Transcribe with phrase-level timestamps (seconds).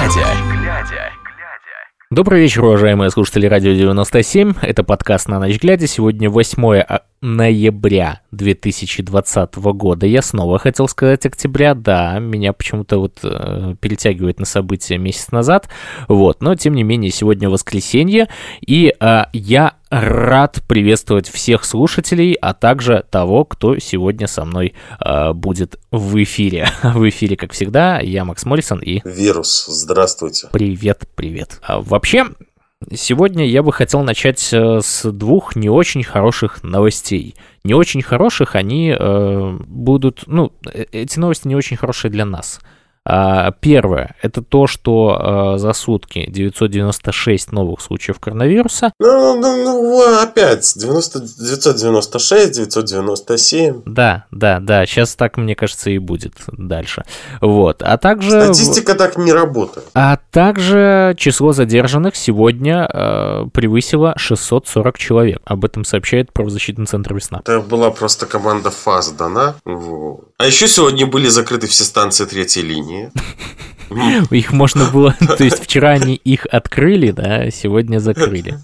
[0.00, 1.12] глядя.
[2.10, 4.54] Добрый вечер, уважаемые слушатели Радио 97.
[4.62, 5.86] Это подкаст «На ночь глядя».
[5.86, 6.82] Сегодня 8
[7.22, 10.06] ноября 2020 года.
[10.06, 15.68] Я снова хотел сказать октября, да, меня почему-то вот э, перетягивает на события месяц назад,
[16.08, 18.28] вот, но тем не менее сегодня воскресенье,
[18.66, 25.32] и э, я рад приветствовать всех слушателей, а также того, кто сегодня со мной э,
[25.34, 26.68] будет в эфире.
[26.82, 29.00] в эфире, как всегда, я Макс Моррисон и...
[29.04, 30.48] Вирус, здравствуйте.
[30.52, 31.60] Привет, привет.
[31.62, 32.26] А, вообще,
[32.94, 37.34] Сегодня я бы хотел начать э, с двух не очень хороших новостей.
[37.62, 42.58] Не очень хороших, они э, будут, ну, э, эти новости не очень хорошие для нас.
[43.06, 48.92] А, первое, это то, что а, за сутки 996 новых случаев коронавируса.
[48.98, 53.82] Ну, ну, ну опять, 90, 996, 997.
[53.86, 57.04] Да, да, да, сейчас так, мне кажется, и будет дальше.
[57.40, 58.42] Вот, а также...
[58.42, 59.86] Статистика так не работает.
[59.94, 65.40] А также число задержанных сегодня э, превысило 640 человек.
[65.46, 67.40] Об этом сообщает правозащитный центр «Весна».
[67.40, 69.54] Это была просто команда ФАС дана.
[69.64, 70.28] Вот.
[70.36, 74.34] А еще сегодня были закрыты все станции третьей линии линии.
[74.36, 75.12] Их можно было...
[75.38, 78.58] То есть вчера они их открыли, да, сегодня закрыли.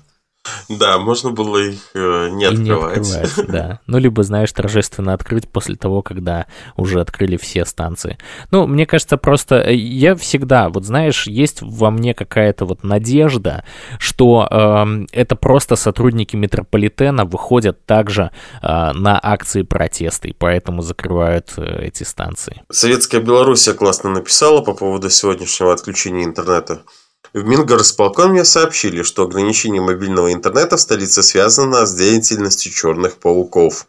[0.68, 2.96] Да, можно было их э, не открывать.
[2.96, 3.80] Не открывать да.
[3.86, 8.18] Ну, либо, знаешь, торжественно открыть после того, когда уже открыли все станции.
[8.50, 13.64] Ну, мне кажется, просто э, я всегда, вот знаешь, есть во мне какая-то вот надежда,
[13.98, 18.30] что э, это просто сотрудники метрополитена выходят также
[18.62, 22.62] э, на акции протеста, и поэтому закрывают э, эти станции.
[22.70, 26.82] Советская Белоруссия классно написала по поводу сегодняшнего отключения интернета.
[27.32, 33.86] В Мингорисполкоме сообщили, что ограничение мобильного интернета в столице связано с деятельностью черных пауков,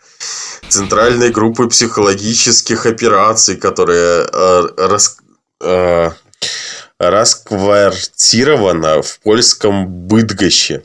[0.69, 5.17] центральной группы психологических операций, которая э, рас,
[5.61, 6.11] э,
[6.99, 10.83] расквартирована в польском Быдгоще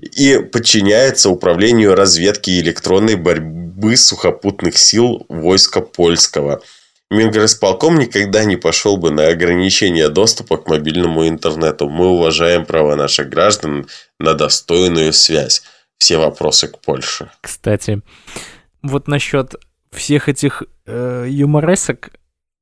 [0.00, 6.60] и подчиняется управлению разведки и электронной борьбы сухопутных сил войска польского–
[7.10, 11.88] Мингорисполком никогда не пошел бы на ограничение доступа к мобильному интернету.
[11.88, 13.86] Мы уважаем право наших граждан
[14.18, 15.62] на достойную связь.
[15.98, 17.30] Все вопросы к Польше.
[17.40, 18.02] Кстати,
[18.82, 19.54] вот насчет
[19.92, 22.10] всех этих э, юморесок,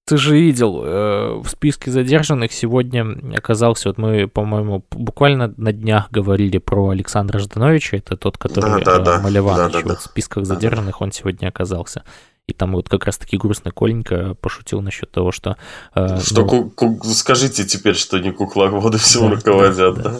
[0.04, 6.10] ты же видел, э, в списке задержанных сегодня оказался, вот мы, по-моему, буквально на днях
[6.10, 9.20] говорили про Александра Ждановича, это тот, который да, да, да.
[9.20, 9.88] Малеванович, да, да, да.
[9.90, 12.04] вот в списках задержанных он сегодня оказался.
[12.48, 15.56] И там вот как раз-таки грустно Коленька пошутил насчет того, что...
[15.94, 16.70] Э, что ну...
[16.70, 20.10] ку- ку- скажите теперь, что не кукловоды всем да, руководят, да?
[20.10, 20.18] да?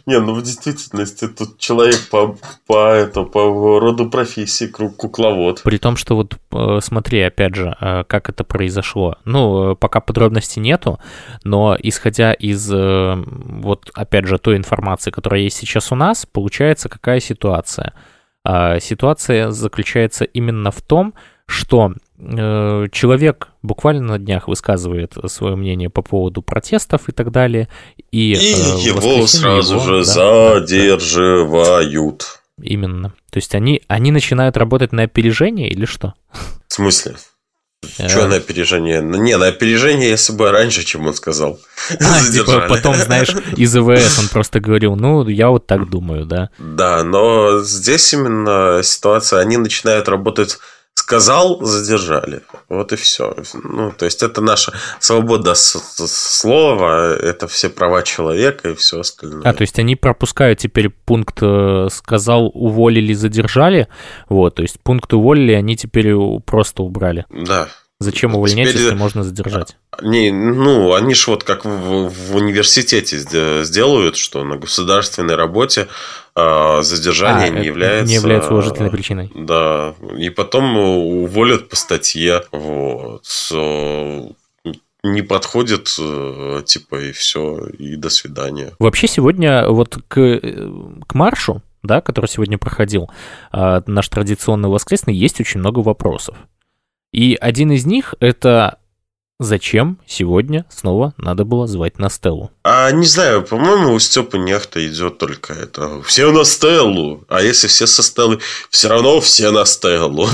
[0.06, 2.36] Не, ну в действительности тут человек по,
[2.66, 5.62] по, это, по роду профессии кукловод.
[5.64, 9.16] При том, что вот э, смотри, опять же, э, как это произошло.
[9.24, 11.00] Ну, пока подробностей нету,
[11.42, 17.18] но исходя из вот, опять же, той информации, которая есть сейчас у нас, получается какая
[17.18, 17.94] ситуация–
[18.44, 21.14] ситуация заключается именно в том,
[21.50, 27.68] что э, человек буквально на днях высказывает свое мнение по поводу протестов и так далее.
[28.12, 32.40] И, и э, его сразу его, же да, задерживают.
[32.56, 33.08] Да, именно.
[33.30, 36.14] То есть они, они начинают работать на опережение или что?
[36.68, 37.16] В смысле?
[37.82, 39.00] Что на опережение?
[39.00, 41.58] Не, на опережение, если бы раньше, чем он сказал.
[41.98, 46.50] А, типа потом, знаешь, из ИВС он просто говорил, ну, я вот так думаю, да.
[46.58, 50.58] Да, но здесь именно ситуация, они начинают работать
[50.94, 52.42] сказал, задержали.
[52.68, 53.34] Вот и все.
[53.64, 59.42] Ну, то есть это наша свобода слова, это все права человека и все остальное.
[59.44, 63.88] А, то есть они пропускают теперь пункт э, сказал, уволили, задержали.
[64.28, 66.14] Вот, то есть пункт уволили, они теперь
[66.46, 67.26] просто убрали.
[67.30, 67.68] Да.
[68.00, 68.82] Зачем увольнять, Теперь...
[68.82, 69.76] если можно задержать?
[70.00, 73.18] Не, ну, они ж вот как в, в университете
[73.62, 75.86] сделают, что на государственной работе
[76.34, 78.08] э, задержание а, не является...
[78.08, 79.30] Не является уважительной причиной.
[79.34, 83.26] Да, и потом уволят по статье, вот,
[85.02, 88.72] не подходит, э, типа, и все, и до свидания.
[88.78, 90.40] Вообще сегодня вот к,
[91.06, 93.10] к маршу, да, который сегодня проходил,
[93.52, 96.36] а, наш традиционный воскресный, есть очень много вопросов.
[97.12, 98.78] И один из них это
[99.40, 102.52] зачем сегодня снова надо было звать на Стеллу?
[102.62, 106.02] А не знаю, по-моему, у Степы нехта идет только это.
[106.02, 107.24] Все на Стеллу.
[107.28, 110.28] А если все со Стеллы, все равно все на Стеллу.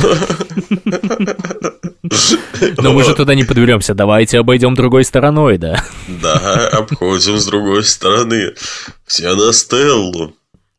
[2.79, 3.95] Но мы же туда не подберемся.
[3.95, 5.83] Давайте обойдем другой стороной, да?
[6.09, 8.55] Да, обходим с другой стороны.
[9.07, 10.35] Все на Стеллу.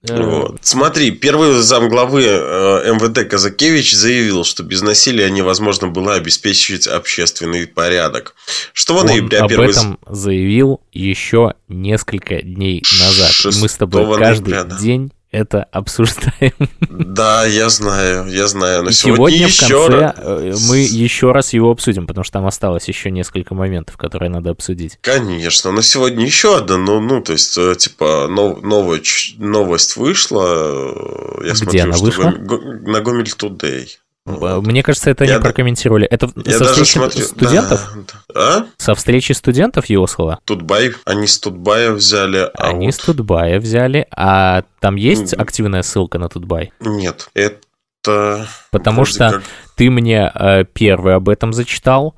[0.09, 0.59] Э, вот.
[0.61, 8.35] Смотри, первый замглавы э, МВД Казакевич заявил, что без насилия невозможно было обеспечить общественный порядок.
[8.73, 9.71] Что в ноябре об первый...
[9.71, 13.53] этом заявил еще несколько дней назад.
[13.59, 16.53] Мы с тобой каждый ноября, день это обсуждаем.
[16.89, 18.83] Да, я знаю, я знаю.
[18.83, 20.15] Но сегодня, сегодня в конце раз...
[20.17, 24.49] Э, мы еще раз его обсудим, потому что там осталось еще несколько моментов, которые надо
[24.49, 24.97] обсудить.
[25.01, 29.01] Конечно, но сегодня еще одна, ну, ну то есть, э, типа, нов, новая,
[29.37, 31.43] новость вышла.
[31.43, 32.31] Я Где смотрю, она вышла?
[32.31, 33.87] На Гомель Today.
[34.27, 36.05] Мне кажется, это я не прокомментировали.
[36.05, 37.23] Это я со встречи смотрю...
[37.23, 37.93] студентов?
[38.27, 38.59] Да.
[38.59, 38.65] А?
[38.77, 40.39] Со встречи студентов его слова?
[40.43, 40.91] Тутбай.
[41.05, 42.49] Они с Тутбая взяли.
[42.53, 42.95] А Они вот...
[42.95, 44.05] с Тутбая взяли.
[44.11, 46.73] А там есть активная ссылка на Тутбай?
[46.81, 47.29] Нет.
[47.33, 48.47] Это...
[48.71, 49.43] Потому что как...
[49.75, 52.15] ты мне э, первый об этом зачитал,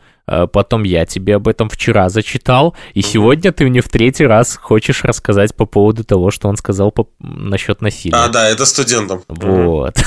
[0.51, 5.03] потом я тебе об этом вчера зачитал, и сегодня ты мне в третий раз хочешь
[5.03, 7.07] рассказать по поводу того, что он сказал по...
[7.19, 8.15] насчет насилия.
[8.15, 9.23] А, да, это студентам.
[9.27, 9.95] Вот.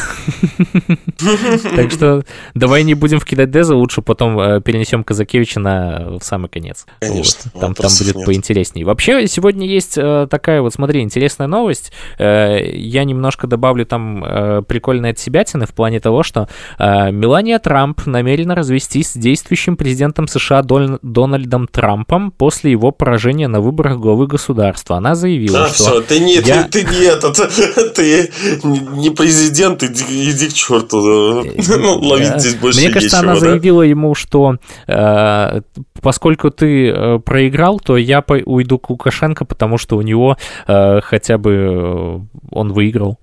[1.77, 2.25] Так что
[2.55, 6.87] давай не будем вкидать Деза, лучше потом э, перенесем Казакевича на самый конец.
[7.01, 7.51] Конечно.
[7.59, 8.85] Там будет поинтереснее.
[8.85, 11.93] Вообще, сегодня есть э, такая вот, смотри, интересная новость.
[12.19, 16.49] Я немножко добавлю там прикольной от себя в плане того, что
[16.79, 23.49] Мелания Трамп намерена развестись с действующим президентом президентом США Дон, Дональдом Трампом после его поражения
[23.49, 24.97] на выборах главы государства.
[24.97, 25.85] Она заявила, а, что...
[25.85, 26.65] все, ты не, я...
[26.65, 27.37] ты, ты не этот,
[27.95, 28.31] ты
[28.63, 31.45] не президент, иди, иди к черту.
[31.79, 33.47] Ну, ловить здесь больше Мне кажется, нечего, она да?
[33.47, 34.57] заявила ему, что
[34.87, 35.61] э,
[36.01, 40.37] поскольку ты э, проиграл, то я по- уйду к Лукашенко, потому что у него
[40.67, 42.21] э, хотя бы э,
[42.51, 43.19] он выиграл.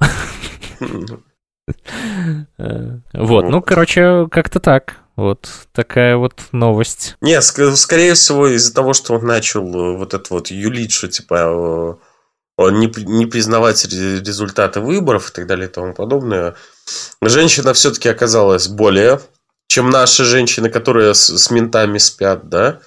[2.57, 4.98] Э, вот, ну, короче, как-то так.
[5.19, 7.18] Вот такая вот новость.
[7.19, 12.00] Не, скорее всего, из-за того, что он начал э, вот это вот юлить, что типа
[12.57, 16.56] э, не, не признавать результаты выборов и так далее и тому подобное.
[17.21, 19.19] Женщина все-таки оказалась более,
[19.68, 22.80] чем наши женщины, которые с, с ментами спят, да.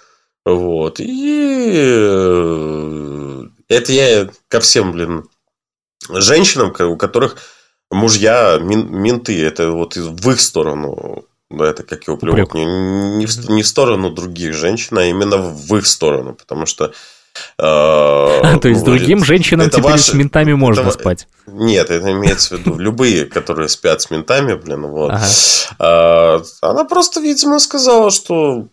[0.47, 1.01] Вот.
[1.01, 5.29] И э, это я ко всем, блин,
[6.09, 7.37] женщинам, у которых
[7.91, 12.55] мужья менты, это вот в их сторону да, это как его плевок.
[12.55, 16.35] Не, не, в, не в сторону других женщин, а именно в их сторону.
[16.35, 16.91] Потому что э,
[17.59, 20.11] а, то есть другим женщинам теперь ваши...
[20.11, 20.91] с ментами можно это...
[20.93, 21.29] спать?
[21.47, 25.13] Нет, это имеется в виду любые, которые спят с ментами, блин, вот.
[25.13, 25.27] Ага.
[25.79, 28.69] А, она просто, видимо, сказала, что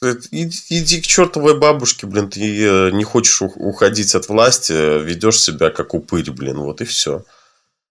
[0.00, 5.94] иди, к чертовой бабушке, блин, ты э, не хочешь уходить от власти, ведешь себя как
[5.94, 7.24] упырь, блин, вот и все.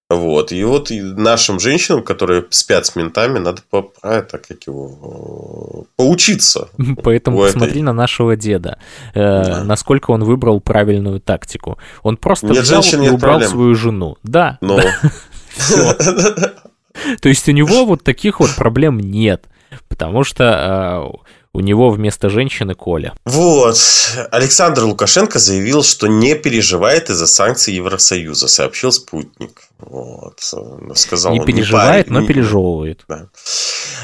[0.10, 0.54] Вот.
[0.54, 5.86] И вот и нашим женщинам, которые спят с ментами, надо по, а, это, как его,
[5.98, 6.70] поучиться.
[7.04, 7.82] Поэтому посмотри этой...
[7.82, 8.80] на нашего деда.
[9.14, 9.64] Э, да.
[9.66, 11.78] Насколько он выбрал правильную тактику.
[12.04, 13.50] Он просто нет взял женщин, и убрал проблем.
[13.50, 14.18] свою жену.
[14.24, 14.58] Да.
[14.62, 14.80] Но...
[17.22, 19.46] То есть у него вот таких вот проблем нет.
[19.90, 21.28] Потому что э,
[21.58, 23.16] у него вместо женщины Коля.
[23.26, 23.80] Вот.
[24.30, 29.64] Александр Лукашенко заявил, что не переживает из-за санкций Евросоюза, сообщил спутник.
[29.80, 30.40] Вот.
[30.94, 32.28] Сказал, не переживает, не но не...
[32.28, 33.06] пережевывает.
[33.08, 33.30] Да.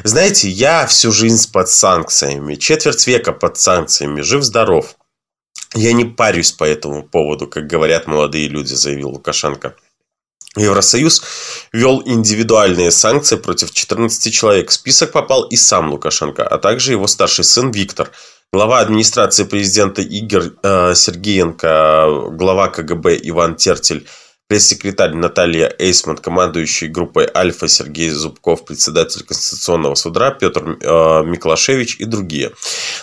[0.03, 4.95] Знаете, я всю жизнь под санкциями, четверть века под санкциями, жив-здоров.
[5.75, 9.75] Я не парюсь по этому поводу, как говорят молодые люди, заявил Лукашенко.
[10.55, 11.23] Евросоюз
[11.71, 14.69] ввел индивидуальные санкции против 14 человек.
[14.69, 18.11] В список попал и сам Лукашенко, а также его старший сын Виктор.
[18.51, 24.05] Глава администрации президента Игорь э, Сергеенко, глава КГБ Иван Тертель,
[24.47, 32.05] пресс-секретарь Наталья Эйсман, командующий группой Альфа Сергей Зубков, председатель Конституционного суда Петр э, Миклашевич и
[32.05, 32.51] другие.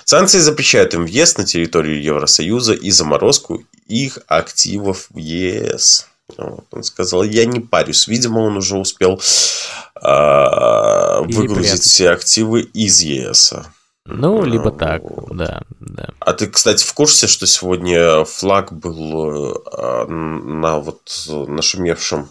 [0.04, 6.09] Санкции запрещают им въезд на территорию Евросоюза и заморозку их активов в ЕС.
[6.38, 8.06] Вот, он сказал, я не парюсь.
[8.06, 9.20] Видимо, он уже успел
[10.02, 13.54] э, выгрузить все активы из ЕС.
[14.06, 15.36] Ну, либо так, вот.
[15.36, 16.08] да, да.
[16.20, 22.30] А ты, кстати, в курсе, что сегодня флаг был э, на вот нашумевшем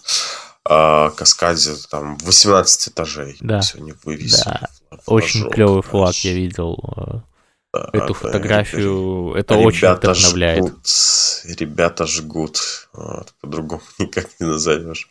[0.64, 3.38] каскаде там 18 этажей?
[3.40, 3.62] Да.
[3.62, 4.44] Сегодня вывесили.
[4.44, 4.68] Да.
[5.06, 7.24] Очень клевый флаг я видел.
[7.72, 10.66] Э, да, Эту фотографию, это очень вдохновляет.
[10.66, 12.90] Жгут, ребята жгут.
[12.94, 15.10] Вот, по-другому никак не назовешь.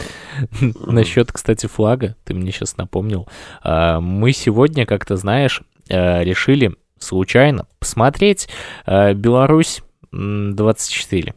[0.60, 3.28] Насчет, кстати, флага, ты мне сейчас напомнил.
[3.62, 8.48] А, мы сегодня, как то знаешь, а, решили случайно посмотреть
[8.84, 11.34] а, Беларусь 24.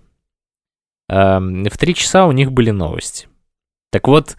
[1.07, 3.29] В три часа у них были новости.
[3.91, 4.35] Так вот,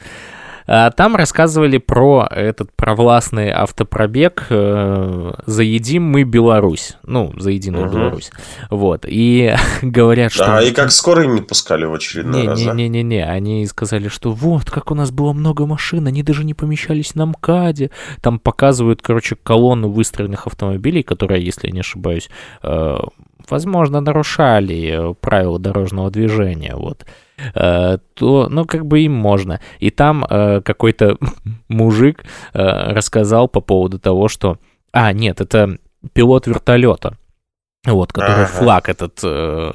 [0.66, 6.96] там рассказывали про этот провластный автопробег э, «Заедим мы Беларусь».
[7.04, 7.96] Ну, «За единую угу.
[7.96, 8.30] Беларусь».
[8.70, 9.04] Вот.
[9.06, 10.56] И говорят, что...
[10.56, 14.70] А, и как скорые не пускали в очередной не, раз, Не-не-не, они сказали, что вот,
[14.70, 17.90] как у нас было много машин, они даже не помещались на МКАДе.
[18.20, 22.28] Там показывают, короче, колонну выстроенных автомобилей, которая, если я не ошибаюсь,
[22.62, 22.96] э,
[23.48, 26.74] возможно, нарушали правила дорожного движения.
[26.74, 27.04] Вот.
[27.54, 29.60] Э, то, ну, как бы им можно.
[29.78, 31.18] И там э, какой-то
[31.68, 34.58] мужик э, рассказал по поводу того, что...
[34.92, 35.78] А, нет, это
[36.12, 37.18] пилот вертолета,
[37.84, 38.52] вот, который ага.
[38.52, 39.72] флаг этот э,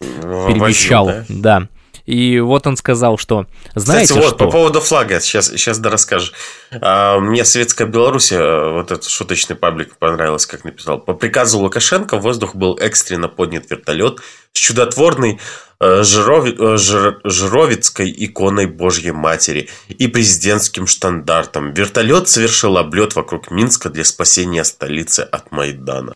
[0.00, 1.60] перемещал, Возил, да?
[1.60, 1.68] да.
[2.06, 4.44] И вот он сказал, что знаете Кстати, вот, что?
[4.44, 6.32] по поводу флага, сейчас, сейчас да расскажешь.
[6.80, 11.00] А, мне Советская Беларусь, э, вот этот шуточный паблик понравилось, как написал.
[11.00, 14.20] По приказу Лукашенко в воздух был экстренно поднят вертолет
[14.52, 15.40] с чудотворной
[15.80, 21.74] э, э, Жир, Жировицкой иконой Божьей Матери и президентским штандартом.
[21.74, 26.14] Вертолет совершил облет вокруг Минска для спасения столицы от Майдана.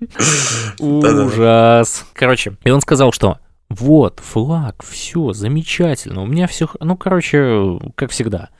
[0.78, 2.04] Ужас.
[2.14, 3.38] Короче, и он сказал, что
[3.74, 6.22] вот, флаг, все, замечательно.
[6.22, 6.68] У меня все...
[6.80, 8.50] Ну, короче, как всегда.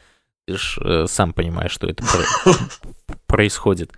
[0.49, 2.02] Э, сам понимаешь, что это
[3.26, 3.92] происходит.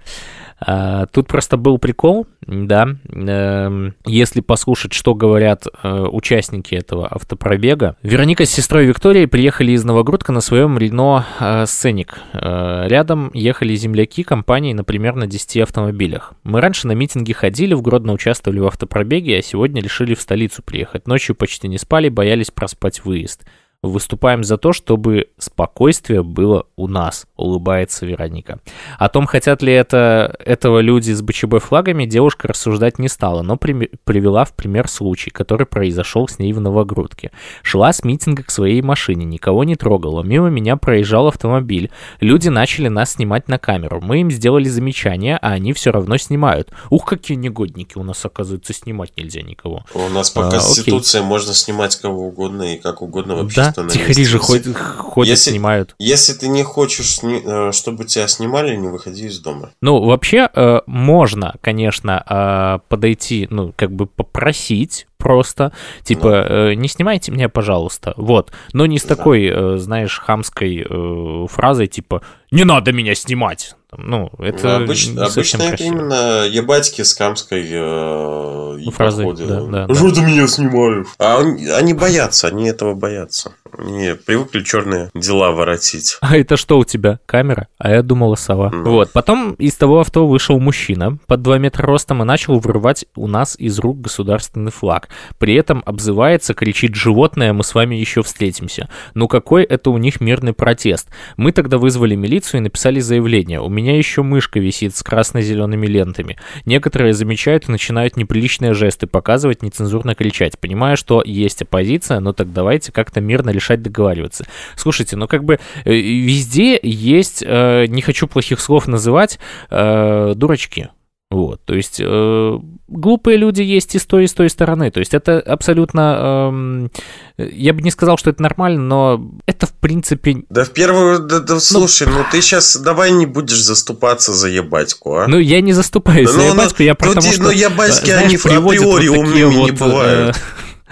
[0.60, 7.96] А, тут просто был прикол, да, эм, если послушать, что говорят э, участники этого автопробега.
[8.02, 12.20] Вероника с сестрой Викторией приехали из Новогрудка на своем Рено э, Сценик.
[12.34, 16.34] Рядом ехали земляки компании, например, на 10 автомобилях.
[16.44, 20.62] Мы раньше на митинги ходили, в Гродно участвовали в автопробеге, а сегодня решили в столицу
[20.62, 21.08] приехать.
[21.08, 23.44] Ночью почти не спали, боялись проспать выезд.
[23.84, 28.60] Выступаем за то, чтобы спокойствие было у нас, улыбается Вероника.
[28.98, 33.58] О том, хотят ли это, этого люди с БЧБ флагами, девушка рассуждать не стала, но
[33.58, 37.30] при, привела в пример случай, который произошел с ней в Новогрудке.
[37.62, 40.22] Шла с митинга к своей машине, никого не трогала.
[40.22, 41.90] Мимо меня проезжал автомобиль.
[42.20, 44.00] Люди начали нас снимать на камеру.
[44.00, 46.70] Мы им сделали замечание, а они все равно снимают.
[46.88, 49.84] Ух, какие негодники у нас, оказывается, снимать нельзя никого.
[49.92, 51.28] У нас по а, Конституции окей.
[51.28, 53.56] можно снимать кого угодно и как угодно вообще.
[53.56, 55.94] Да, что Тихари же ходят, ходят если, снимают.
[55.98, 59.70] Если ты не хочешь, э, чтобы тебя снимали, не выходи из дома.
[59.80, 66.54] Ну, вообще, э, можно, конечно, э, подойти, ну, как бы попросить просто, типа, ну.
[66.70, 69.16] э, не снимайте меня, пожалуйста, вот, но не с да.
[69.16, 75.26] такой, э, знаешь, хамской э, фразой, типа, не надо меня снимать, ну, это ну, обычно,
[75.26, 75.94] обычно это красиво.
[75.94, 80.14] именно ебатьки с камской э, и фразой, да, да, Что да.
[80.14, 81.06] ты меня снимаешь?
[81.18, 83.52] А они, они боятся, они этого боятся.
[83.78, 86.18] Не, привыкли черные дела воротить.
[86.24, 87.20] А это что у тебя?
[87.26, 87.68] Камера?
[87.78, 88.70] А я думала сова.
[88.70, 88.90] Ну.
[88.90, 89.12] Вот.
[89.12, 93.56] Потом из того авто вышел мужчина под 2 метра ростом и начал вырывать у нас
[93.58, 95.08] из рук государственный флаг.
[95.38, 98.88] При этом обзывается, кричит «Животное, мы с вами еще встретимся».
[99.14, 101.08] Ну какой это у них мирный протест?
[101.36, 103.60] Мы тогда вызвали милицию и написали заявление.
[103.60, 106.38] У меня еще мышка висит с красно-зелеными лентами.
[106.64, 110.58] Некоторые замечают и начинают неприличные жесты показывать, нецензурно кричать.
[110.58, 114.46] Понимаю, что есть оппозиция, но так давайте как-то мирно решать, договариваться.
[114.76, 119.38] Слушайте, ну как бы э, везде есть, э, не хочу плохих слов называть,
[119.70, 120.88] э, дурачки.
[121.34, 124.92] Вот, то есть э, глупые люди есть и с той, и с той стороны.
[124.92, 126.88] То есть это абсолютно...
[127.36, 130.44] Э, я бы не сказал, что это нормально, но это в принципе...
[130.48, 131.18] Да в первую...
[131.18, 135.26] Да, да, слушай, ну, ну ты сейчас давай не будешь заступаться за ебатьку, а?
[135.26, 137.42] Ну я не заступаюсь да, за ну, ебатьку, я ну, потому ну, что...
[137.42, 140.36] Ну ебатьки, знаешь, они априори вот умными вот, не бывают.
[140.36, 140.40] Э,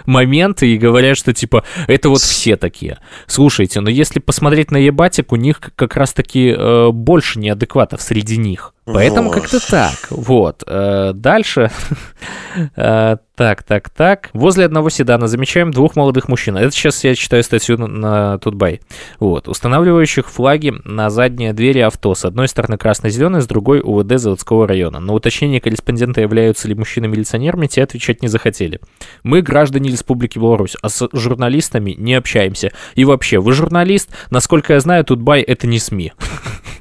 [0.07, 2.99] моменты и говорят, что типа это вот все такие.
[3.27, 8.37] Слушайте, но если посмотреть на ебатик, у них как раз таки э, больше неадекватов среди
[8.37, 8.75] них.
[8.85, 9.41] Поэтому вот.
[9.41, 9.95] как-то так.
[10.11, 10.65] Вот.
[10.67, 11.71] Э, дальше.
[12.77, 14.31] э, так, так, так.
[14.33, 16.57] Возле одного седана замечаем двух молодых мужчин.
[16.57, 18.81] Это сейчас я читаю статью на, Тутбай.
[19.21, 19.47] Вот.
[19.47, 22.17] Устанавливающих флаги на задние двери авто.
[22.17, 24.99] С одной стороны красно-зеленый, с другой УВД заводского района.
[24.99, 28.81] На уточнение корреспондента, являются ли мужчины милиционерами, те отвечать не захотели.
[29.23, 32.73] Мы граждане Республики Беларусь, а с журналистами не общаемся.
[32.97, 34.11] И вообще, вы журналист?
[34.31, 36.12] Насколько я знаю, Тутбай это не СМИ.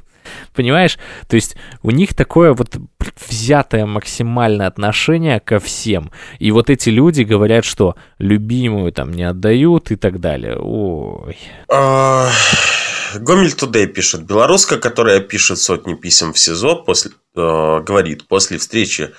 [0.54, 0.98] Понимаешь?
[1.28, 2.76] То есть у них такое вот
[3.28, 6.10] взятое максимальное отношение ко всем.
[6.38, 10.56] И вот эти люди говорят, что любимую там не отдают и так далее.
[10.58, 11.38] Ой.
[11.68, 12.30] А,
[13.14, 14.22] Гомель Тудей пишет.
[14.22, 19.10] Белоруска, которая пишет сотни писем в СИЗО, после, э, говорит, после встречи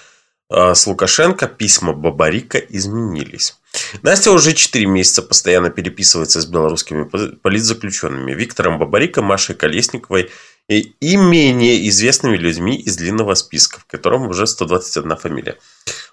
[0.50, 3.56] э, с Лукашенко письма Бабарика изменились.
[4.02, 10.30] Настя уже 4 месяца постоянно переписывается с белорусскими политзаключенными Виктором Бабариком, Машей Колесниковой
[10.70, 15.58] и, менее известными людьми из длинного списка, в котором уже 121 фамилия.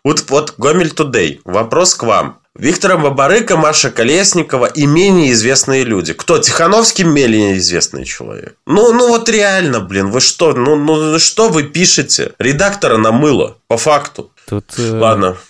[0.04, 1.40] Вот, вот Гомель Тудей.
[1.44, 2.40] Вопрос к вам.
[2.58, 6.12] Виктора Бабарыка, Маша Колесникова и менее известные люди.
[6.12, 6.38] Кто?
[6.38, 8.56] Тихановский менее известный человек.
[8.66, 10.52] Ну, ну вот реально, блин, вы что?
[10.52, 12.32] Ну, ну что вы пишете?
[12.38, 14.32] Редактора намыло, по факту.
[14.48, 14.98] Тут, э...
[14.98, 15.36] Ладно.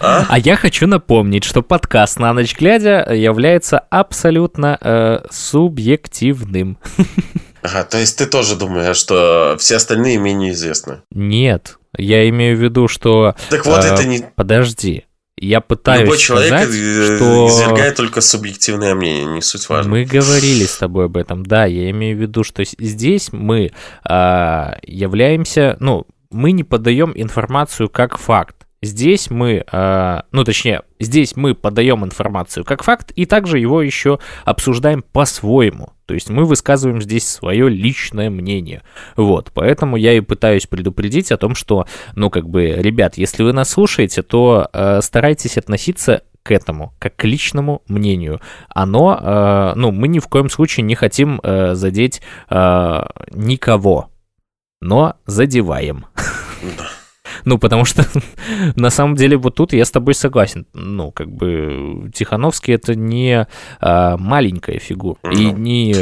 [0.00, 0.26] А?
[0.28, 6.76] а я хочу напомнить, что подкаст «На ночь глядя» является абсолютно э, субъективным.
[7.62, 11.02] Ага, то есть ты тоже думаешь, что все остальные менее известны?
[11.10, 13.34] Нет, я имею в виду, что...
[13.50, 14.24] Так вот, э, это не...
[14.34, 15.04] Подожди,
[15.36, 17.48] я пытаюсь Любой человек сказать, что...
[17.48, 19.90] извергает только субъективное мнение, не суть важно.
[19.90, 23.70] Мы говорили с тобой об этом, да, я имею в виду, что здесь мы
[24.04, 28.59] э, являемся, ну, мы не подаем информацию как факт.
[28.82, 34.18] Здесь мы, э, ну точнее, здесь мы подаем информацию как факт и также его еще
[34.44, 35.90] обсуждаем по-своему.
[36.06, 38.82] То есть мы высказываем здесь свое личное мнение.
[39.16, 43.52] Вот, поэтому я и пытаюсь предупредить о том, что, ну как бы, ребят, если вы
[43.52, 48.40] нас слушаете, то э, старайтесь относиться к этому, как к личному мнению.
[48.70, 54.10] Оно, э, ну, мы ни в коем случае не хотим э, задеть э, никого,
[54.80, 56.06] но задеваем.
[56.78, 56.99] Да.
[57.44, 58.06] Ну, потому что
[58.76, 60.66] на самом деле вот тут я с тобой согласен.
[60.72, 63.46] Ну, как бы Тихановский это не
[63.80, 65.18] а, маленькая фигура.
[65.22, 65.30] Ну.
[65.30, 65.94] И не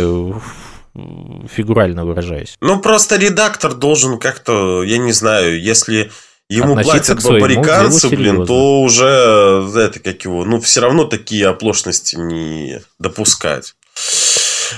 [1.48, 2.56] фигурально выражаясь.
[2.60, 6.10] Ну, просто редактор должен как-то, я не знаю, если
[6.48, 12.80] ему платят бабариканцы, блин, то уже, это как его, ну, все равно такие оплошности не
[12.98, 13.74] допускать.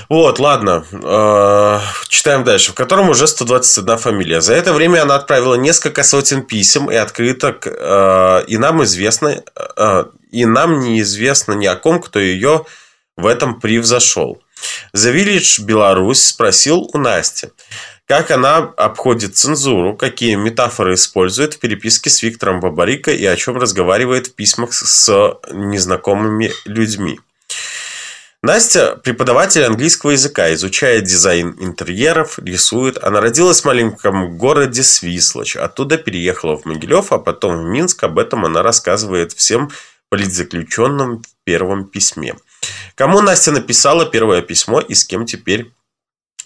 [0.09, 0.85] Вот, ладно.
[0.91, 2.71] Э, читаем дальше.
[2.71, 4.41] В котором уже 121 фамилия.
[4.41, 7.67] За это время она отправила несколько сотен писем и открыток.
[7.67, 9.43] Э, и нам известно,
[9.77, 12.65] э, и нам неизвестно ни о ком, кто ее
[13.17, 14.41] в этом превзошел.
[14.95, 17.49] The Village Беларусь спросил у Насти,
[18.05, 23.57] как она обходит цензуру, какие метафоры использует в переписке с Виктором Бабарико и о чем
[23.57, 27.19] разговаривает в письмах с незнакомыми людьми.
[28.43, 32.97] Настя– преподаватель английского языка, изучает дизайн интерьеров, рисует.
[33.03, 35.55] Она родилась в маленьком городе Свислочь.
[35.55, 38.03] Оттуда переехала в Могилев, а потом в Минск.
[38.03, 39.69] Об этом она рассказывает всем
[40.09, 42.35] политзаключенным в первом письме.
[42.95, 45.71] Кому Настя написала первое письмо и с кем теперь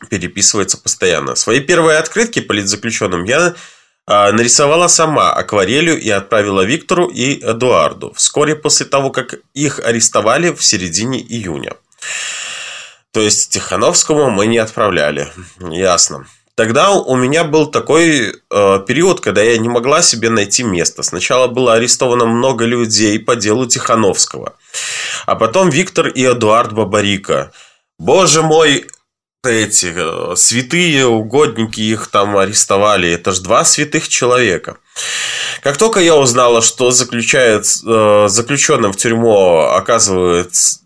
[0.09, 1.36] переписывается постоянно.
[1.36, 3.55] Свои первые открытки политзаключенным я
[4.05, 10.51] а, нарисовала сама акварелью и отправила Виктору и Эдуарду вскоре после того, как их арестовали
[10.51, 11.73] в середине июня.
[13.12, 15.30] То есть Тихановскому мы не отправляли.
[15.60, 16.26] Ясно.
[16.56, 21.04] Тогда у меня был такой э, период, когда я не могла себе найти место.
[21.04, 24.56] Сначала было арестовано много людей по делу Тихановского.
[25.26, 27.52] А потом Виктор и Эдуард Бабарика.
[28.00, 28.88] Боже мой,
[29.44, 33.12] эти э, святые угодники их там арестовали.
[33.12, 34.78] Это же два святых человека.
[35.62, 40.80] Как только я узнала, что заключает, э, заключенным в тюрьму оказывается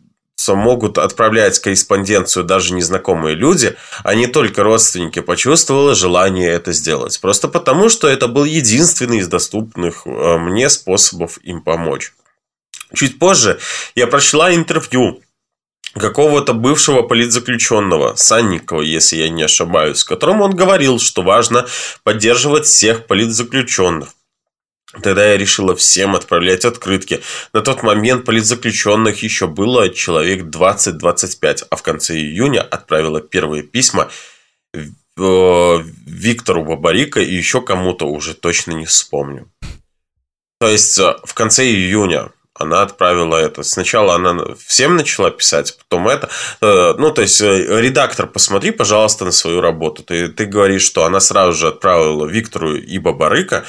[0.47, 7.19] могут отправлять корреспонденцию даже незнакомые люди, а не только родственники, почувствовала желание это сделать.
[7.19, 12.13] Просто потому, что это был единственный из доступных э, мне способов им помочь.
[12.93, 13.59] Чуть позже
[13.95, 15.21] я прочла интервью
[15.93, 21.67] какого-то бывшего политзаключенного, Санникова, если я не ошибаюсь, в котором он говорил, что важно
[22.03, 24.09] поддерживать всех политзаключенных.
[24.91, 27.21] Тогда я решила всем отправлять открытки.
[27.53, 34.09] На тот момент политзаключенных еще было человек 20-25, а в конце июня отправила первые письма
[34.73, 34.81] э,
[35.15, 39.51] Виктору Бабарика и еще кому-то уже точно не вспомню.
[40.59, 43.63] То есть э, в конце июня она отправила это.
[43.63, 46.29] Сначала она всем начала писать, потом это.
[46.61, 50.03] Э, ну, то есть, э, редактор, посмотри, пожалуйста, на свою работу.
[50.03, 53.65] Ты, ты говоришь, что она сразу же отправила Виктору и Бабарыка.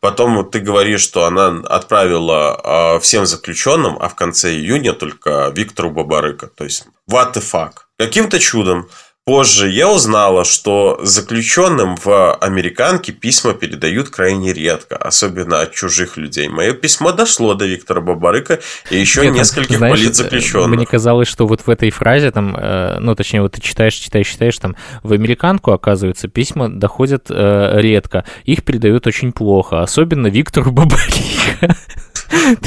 [0.00, 5.90] Потом ты говоришь, что она отправила а, всем заключенным, а в конце июня только Виктору
[5.90, 6.46] Бабарыка.
[6.48, 7.72] То есть, what the fuck.
[7.98, 8.88] Каким-то чудом
[9.26, 16.48] Позже я узнала, что заключенным в американке письма передают крайне редко, особенно от чужих людей.
[16.48, 18.60] Мое письмо дошло до Виктора Бабарыка
[18.90, 20.76] и еще Нет, нескольких знаешь, политзаключенных.
[20.76, 24.28] Мне казалось, что вот в этой фразе, там, э, ну, точнее, вот ты читаешь, читаешь,
[24.28, 28.26] читаешь, там, в американку, оказывается, письма доходят э, редко.
[28.44, 31.74] Их передают очень плохо, особенно Виктору Бабарика.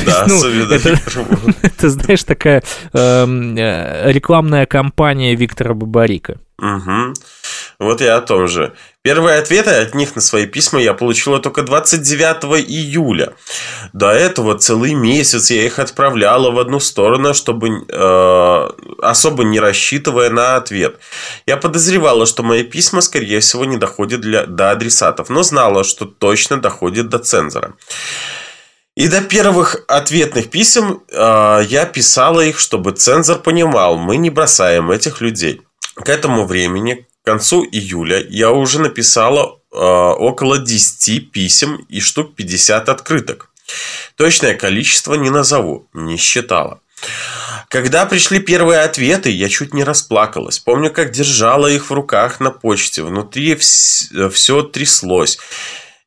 [0.05, 0.73] Да, ну, особенно
[1.61, 6.39] Это, знаешь, такая эм, э, рекламная кампания Виктора Бабарика.
[6.59, 7.13] Угу.
[7.79, 8.73] Вот я о том же.
[9.03, 13.35] Первые ответы от них на свои письма я получила только 29 июля.
[13.93, 18.69] До этого целый месяц я их отправляла в одну сторону, чтобы э,
[19.01, 20.97] особо не рассчитывая на ответ.
[21.45, 26.05] Я подозревала, что мои письма, скорее всего, не доходят для, до адресатов, но знала, что
[26.05, 27.75] точно доходит до цензора.
[28.95, 34.89] И до первых ответных писем э, я писала их, чтобы цензор понимал, мы не бросаем
[34.89, 35.61] этих людей.
[36.03, 42.35] К этому времени, к концу июля, я уже написала э, около 10 писем и штук
[42.35, 43.49] 50 открыток.
[44.15, 46.81] Точное количество не назову, не считала.
[47.69, 50.59] Когда пришли первые ответы, я чуть не расплакалась.
[50.59, 53.03] Помню, как держала их в руках на почте.
[53.03, 55.37] Внутри все тряслось.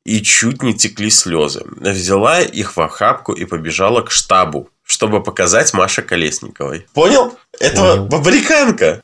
[0.05, 1.63] И чуть не текли слезы.
[1.77, 6.87] Взяла их в охапку и побежала к штабу, чтобы показать Маше Колесниковой.
[6.95, 7.39] Понял?
[7.61, 8.07] Это Понял.
[8.07, 9.03] бабриканка.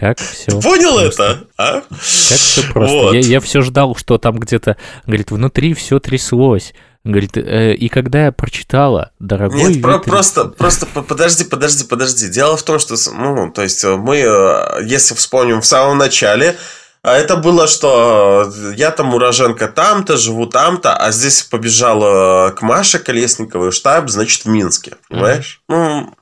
[0.00, 0.58] Как все.
[0.62, 1.22] Понял просто.
[1.22, 1.44] это?
[1.58, 1.72] А?
[1.82, 2.96] Как все просто.
[2.96, 3.12] Вот.
[3.12, 6.72] Я, я все ждал, что там где-то, говорит, внутри все тряслось.
[7.04, 9.62] Говорит, э, и когда я прочитала, дорогой...
[9.64, 12.28] Нет, про- просто, просто подожди, подожди, подожди.
[12.28, 16.56] Дело в том, что, ну, то есть мы, э, если вспомним в самом начале,
[17.02, 22.62] а это было, что э, я там уроженка там-то, живу там-то, а здесь побежала к
[22.62, 24.96] Маше Колесниковой штаб, значит, в Минске.
[25.08, 25.60] Понимаешь?
[25.70, 25.74] Mm-hmm.
[25.74, 26.14] Ну,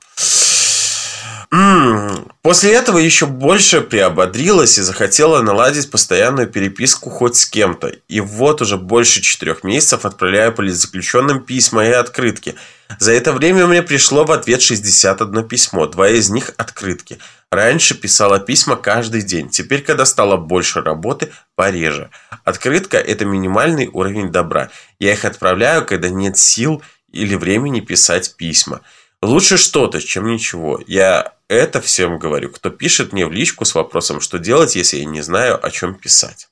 [2.41, 7.91] После этого еще больше приободрилась и захотела наладить постоянную переписку хоть с кем-то.
[8.07, 12.55] И вот уже больше четырех месяцев отправляю политзаключенным письма и открытки.
[12.99, 17.19] За это время мне пришло в ответ 61 письмо, два из них открытки.
[17.51, 22.11] Раньше писала письма каждый день, теперь, когда стало больше работы, пореже.
[22.43, 24.69] Открытка– это минимальный уровень добра.
[24.99, 28.81] Я их отправляю, когда нет сил или времени писать письма.
[29.21, 30.79] Лучше что-то, чем ничего.
[30.85, 35.05] Я это всем говорю, кто пишет мне в личку с вопросом, что делать, если я
[35.05, 36.47] не знаю, о чем писать.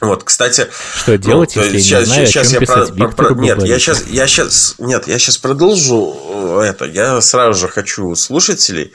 [0.00, 2.96] Вот, кстати, что делать, ну, если я сейчас, не знаю, сейчас о чем я писать?
[2.96, 6.86] Про, про, нет, я сейчас, я сейчас, нет, я сейчас продолжу э, это.
[6.86, 8.94] Я сразу же хочу слушателей,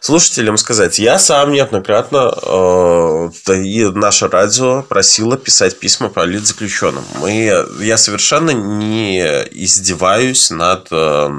[0.00, 7.04] слушателям сказать, я сам неоднократно э, и наше радио просило писать письма по политзаключенным.
[7.20, 11.30] Мы, я совершенно не издеваюсь над э,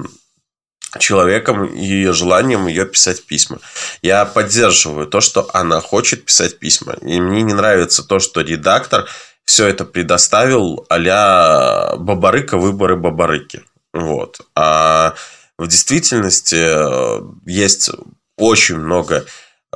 [0.98, 3.60] человеком и ее желанием ее писать письма.
[4.02, 6.94] Я поддерживаю то, что она хочет писать письма.
[7.02, 9.08] И мне не нравится то, что редактор
[9.46, 13.64] все это предоставил а-ля Бабарыка выборы Бабарыки.
[13.94, 14.42] Вот.
[14.56, 15.16] А
[15.58, 17.90] в действительности э, есть
[18.38, 19.26] очень много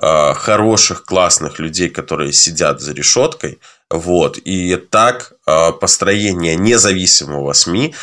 [0.02, 3.60] э, хороших, классных людей, которые сидят за решеткой.
[3.90, 4.38] Вот.
[4.38, 7.96] И так э, построение независимого СМИ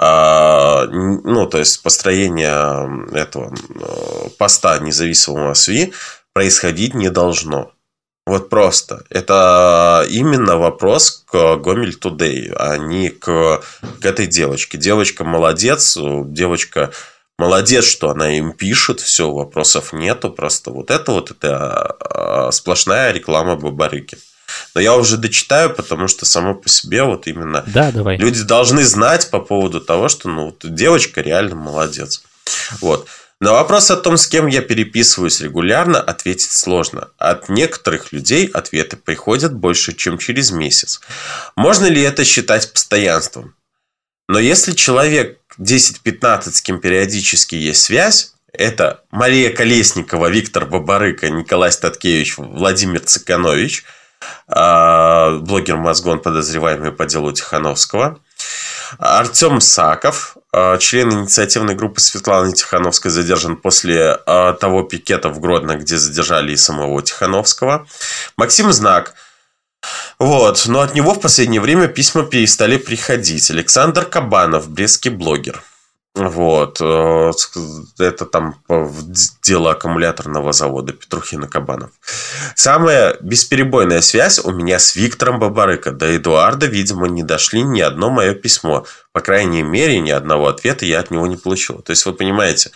[0.00, 5.92] а, ну, то есть построение этого э, поста независимого СВИ
[6.32, 7.72] происходить не должно.
[8.24, 9.04] Вот просто.
[9.10, 13.62] Это именно вопрос к Гомель Тудей, а не к,
[14.00, 14.78] к этой девочке.
[14.78, 16.92] Девочка молодец, девочка
[17.36, 20.30] молодец, что она им пишет, все, вопросов нету.
[20.30, 24.18] Просто вот это вот это а, сплошная реклама Бабарыки.
[24.74, 28.16] Но я уже дочитаю, потому что само по себе вот именно да, давай.
[28.16, 32.22] люди должны знать по поводу того, что ну, девочка реально молодец.
[32.80, 33.08] Вот.
[33.40, 37.08] На вопрос о том, с кем я переписываюсь регулярно, ответить сложно.
[37.18, 41.00] От некоторых людей ответы приходят больше, чем через месяц.
[41.54, 43.54] Можно ли это считать постоянством?
[44.28, 51.70] Но если человек 10-15, с кем периодически есть связь, это Мария Колесникова, Виктор Бабарыка, Николай
[51.70, 53.84] Статкевич, Владимир Циканович–
[54.46, 58.18] блогер Мозгон, подозреваемый по делу Тихановского.
[58.98, 65.76] Артем Саков, а, член инициативной группы Светланы Тихановской, задержан после а, того пикета в Гродно,
[65.76, 67.86] где задержали и самого Тихановского.
[68.36, 69.14] Максим Знак.
[70.18, 70.64] Вот.
[70.66, 73.50] Но от него в последнее время письма перестали приходить.
[73.50, 75.62] Александр Кабанов, брестский блогер.
[76.14, 76.80] Вот.
[76.80, 77.30] Э,
[77.98, 78.56] это там
[79.42, 81.90] дело аккумуляторного завода Петрухина Кабанов.
[82.56, 85.92] Самая бесперебойная связь у меня с Виктором Бабарыко.
[85.92, 88.84] До Эдуарда, видимо, не дошли ни одно мое письмо.
[89.12, 91.82] По крайней мере, ни одного ответа я от него не получил.
[91.82, 92.72] То есть, вы понимаете,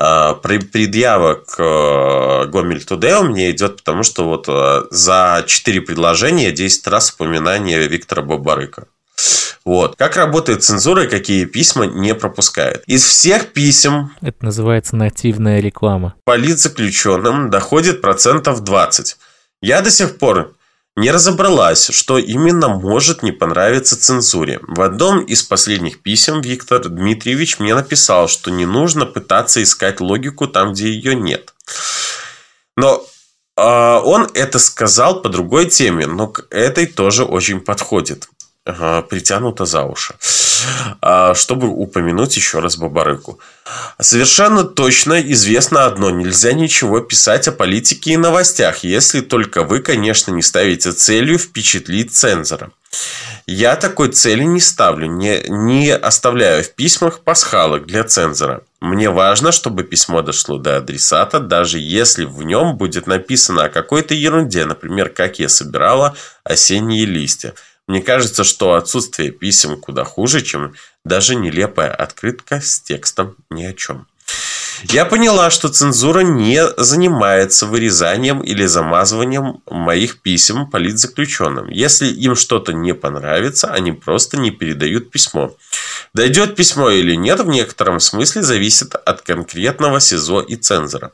[0.00, 4.46] э, предъява к э, Гомель Тудэ у меня идет, потому что вот
[4.90, 8.86] за четыре предложения 10 раз упоминание Виктора Бабарыка.
[9.66, 9.96] Вот.
[9.96, 12.84] Как работает цензура и какие письма не пропускает.
[12.86, 14.12] Из всех писем...
[14.22, 16.14] Это называется нативная реклама.
[16.24, 19.16] Политзаключенным доходит процентов 20.
[19.60, 20.54] Я до сих пор
[20.94, 24.60] не разобралась, что именно может не понравиться цензуре.
[24.62, 30.46] В одном из последних писем Виктор Дмитриевич мне написал, что не нужно пытаться искать логику
[30.46, 31.54] там, где ее нет.
[32.76, 33.04] Но
[33.56, 38.28] а, он это сказал по другой теме, но к этой тоже очень подходит.
[39.08, 40.14] Притянуто за уши.
[41.00, 43.38] А, чтобы упомянуть еще раз Бабарыку.
[44.00, 46.10] Совершенно точно известно одно.
[46.10, 52.14] Нельзя ничего писать о политике и новостях, если только вы, конечно, не ставите целью впечатлить
[52.14, 52.70] цензора.
[53.46, 58.62] Я такой цели не ставлю, не, не оставляю в письмах пасхалок для цензора.
[58.80, 64.14] Мне важно, чтобы письмо дошло до адресата, даже если в нем будет написано о какой-то
[64.14, 67.54] ерунде, например, как я собирала осенние листья.
[67.86, 73.72] Мне кажется, что отсутствие писем куда хуже, чем даже нелепая открытка с текстом ни о
[73.72, 74.06] чем.
[74.84, 81.68] Я поняла, что цензура не занимается вырезанием или замазыванием моих писем политзаключенным.
[81.68, 85.56] Если им что-то не понравится, они просто не передают письмо.
[86.12, 91.12] Дойдет письмо или нет, в некотором смысле зависит от конкретного СИЗО и цензора.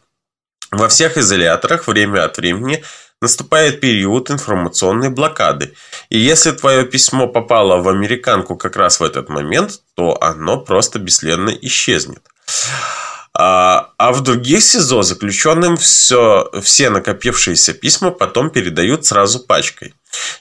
[0.72, 2.82] Во всех изоляторах время от времени
[3.22, 5.74] наступает период информационной блокады.
[6.10, 10.98] И если твое письмо попало в американку как раз в этот момент, то оно просто
[10.98, 12.22] бесследно исчезнет.
[13.34, 19.94] А, а в других СИЗО заключенным все, все накопившиеся письма потом передают сразу пачкой.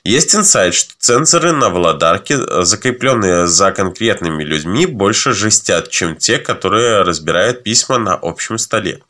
[0.04, 7.04] Есть инсайт, что цензоры на Володарке, закрепленные за конкретными людьми, больше жестят, чем те, которые
[7.04, 9.01] разбирают письма на общем столе.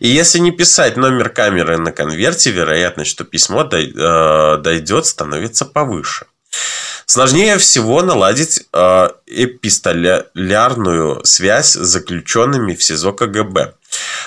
[0.00, 6.26] И если не писать номер камеры на конверте, вероятность, что письмо э, дойдет, становится повыше.
[7.06, 13.74] Сложнее всего наладить э, эпистолярную связь с заключенными в СИЗО КГБ.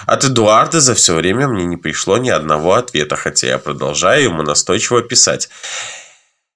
[0.05, 4.43] От Эдуарда за все время мне не пришло ни одного ответа, хотя я продолжаю ему
[4.43, 5.49] настойчиво писать.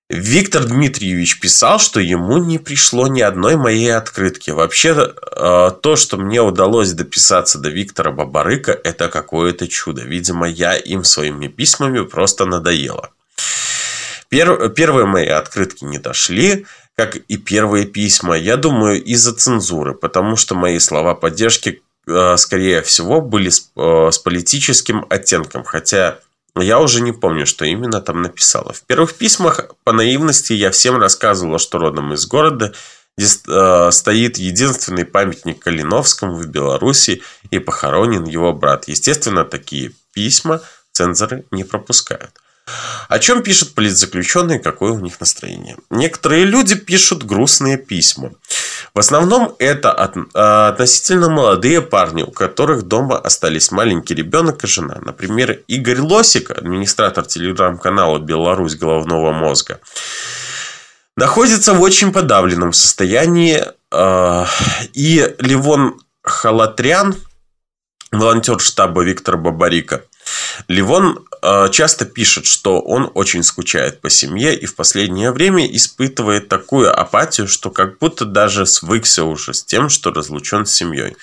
[0.09, 4.51] Виктор Дмитриевич писал, что ему не пришло ни одной моей открытки.
[4.51, 10.01] Вообще, э, то, что мне удалось дописаться до Виктора Бабарыка, это какое-то чудо.
[10.01, 12.45] Видимо, я им своими письмами просто
[14.31, 14.69] надоело.
[14.69, 16.65] Первые мои открытки не дошли,
[16.95, 18.37] как и первые письма.
[18.37, 24.09] Я думаю, из-за цензуры, потому что мои слова поддержки, э, скорее всего, были с, э,
[24.11, 25.63] с политическим оттенком.
[25.63, 26.19] Хотя
[26.55, 28.73] я уже не помню, что именно там написала.
[28.73, 32.73] В первых письмах по наивности я всем рассказывала, что родом из города,
[33.17, 38.87] где э, стоит единственный памятник Калиновскому в Беларуси и похоронен его брат.
[38.87, 42.40] Естественно, такие письма цензоры не пропускают.
[43.07, 45.77] О чем пишут политзаключенные, какое у них настроение?
[45.89, 48.31] Некоторые люди пишут грустные письма.
[48.93, 49.91] В основном это
[50.33, 54.99] а, относительно молодые парни, у которых дома остались маленький ребенок и жена.
[55.01, 59.79] Например, Игорь Лосик, администратор телеграм-канала «Беларусь головного мозга»,
[61.17, 63.63] находится в очень подавленном состоянии.
[63.91, 64.47] А,
[64.93, 67.15] и Ливон Халатрян,
[68.11, 70.03] волонтер штаба Виктора Бабарика,
[70.67, 76.49] Ливон э, часто пишет, что он очень скучает по семье и в последнее время испытывает
[76.49, 81.15] такую апатию, что как будто даже свыкся уже с тем, что разлучен с семьей.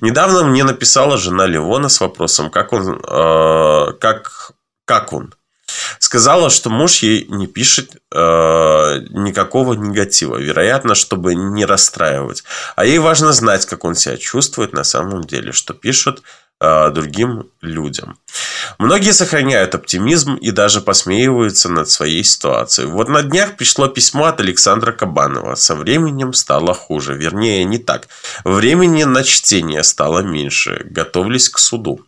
[0.00, 4.52] Недавно мне написала жена Ливона с вопросом, как он, э, как,
[4.84, 5.34] как он.
[5.98, 12.44] Сказала, что муж ей не пишет э, никакого негатива, вероятно, чтобы не расстраивать.
[12.76, 16.22] А ей важно знать, как он себя чувствует на самом деле, что пишет
[16.60, 18.18] другим людям.
[18.78, 22.88] Многие сохраняют оптимизм и даже посмеиваются над своей ситуацией.
[22.88, 25.54] Вот на днях пришло письмо от Александра Кабанова.
[25.54, 27.14] Со временем стало хуже.
[27.14, 28.08] Вернее, не так.
[28.44, 30.82] Времени на чтение стало меньше.
[30.84, 32.00] Готовлюсь к суду.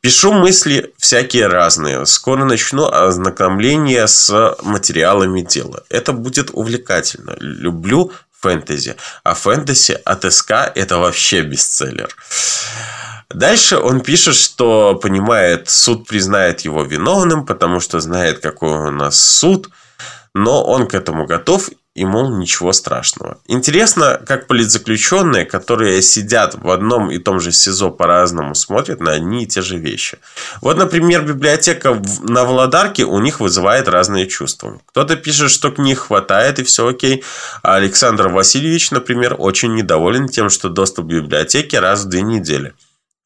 [0.00, 2.04] Пишу мысли всякие разные.
[2.06, 5.84] Скоро начну ознакомление с материалами дела.
[5.88, 7.36] Это будет увлекательно.
[7.38, 8.96] Люблю фэнтези.
[9.22, 12.14] А фэнтези от СК это вообще бестселлер.
[13.34, 19.18] Дальше он пишет, что понимает, суд признает его виновным, потому что знает, какой у нас
[19.18, 19.70] суд,
[20.34, 23.38] но он к этому готов и, мол, ничего страшного.
[23.46, 29.42] Интересно, как политзаключенные, которые сидят в одном и том же СИЗО по-разному, смотрят на одни
[29.42, 30.18] и те же вещи.
[30.60, 34.80] Вот, например, библиотека на Володарке у них вызывает разные чувства.
[34.86, 37.24] Кто-то пишет, что книг хватает и все окей,
[37.64, 42.74] а Александр Васильевич, например, очень недоволен тем, что доступ к библиотеке раз в две недели.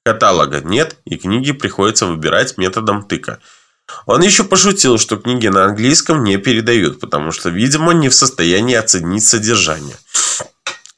[0.09, 3.39] Каталога нет, и книги приходится выбирать методом тыка–
[4.07, 8.75] он еще пошутил, что книги на английском не передают, потому что, видимо, не в состоянии
[8.75, 9.97] оценить содержание.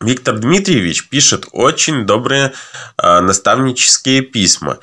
[0.01, 2.53] Виктор Дмитриевич пишет очень добрые
[2.97, 4.79] э, наставнические письма.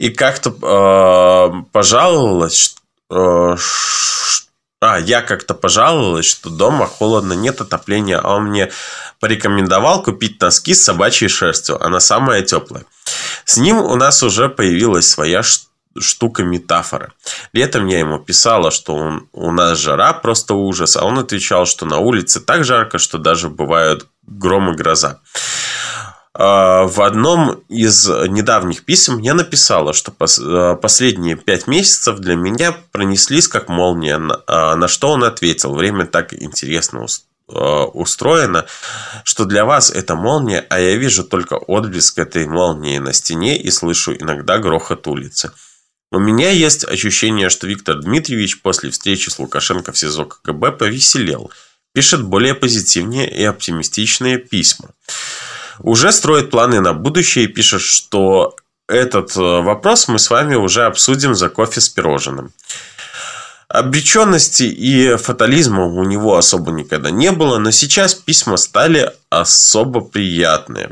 [0.00, 2.74] И как-то э, пожаловалась,
[3.10, 3.56] э,
[4.80, 8.72] а, я как-то пожаловалась, что дома холодно, нет отопления, а он мне
[9.20, 11.80] порекомендовал купить носки с собачьей шерстью.
[11.84, 12.84] Она самая теплая.
[13.44, 15.42] С ним у нас уже появилась своя
[15.98, 17.12] штука метафора.
[17.52, 21.86] Летом я ему писала, что он, у нас жара просто ужас, а он отвечал, что
[21.86, 25.20] на улице так жарко, что даже бывают гром и гроза.
[26.34, 32.74] А, в одном из недавних писем я написала, что а, последние пять месяцев для меня
[32.90, 35.74] пронеслись как молния, а, на что он ответил.
[35.74, 37.02] Время так интересно
[37.46, 38.66] устроено,
[39.24, 43.70] что для вас это молния, а я вижу только отблеск этой молнии на стене и
[43.70, 45.52] слышу иногда грохот улицы.
[46.10, 51.50] У меня есть ощущение, что Виктор Дмитриевич после встречи с Лукашенко в СИЗО КГБ повеселел,
[51.94, 54.90] пишет более позитивные и оптимистичные письма
[55.82, 58.56] уже строит планы на будущее и пишет, что
[58.88, 62.52] этот э, вопрос мы с вами уже обсудим за кофе с пирожным.
[63.72, 70.90] Обреченности и фатализма у него особо никогда не было, но сейчас письма стали особо приятные.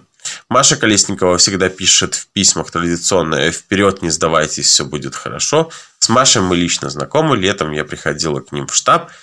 [0.48, 5.70] Маша Колесникова всегда пишет в письмах традиционное «Вперед, не сдавайтесь, все будет хорошо».
[5.98, 7.36] С Машей мы лично знакомы.
[7.36, 9.10] Летом я приходила к ним в штаб–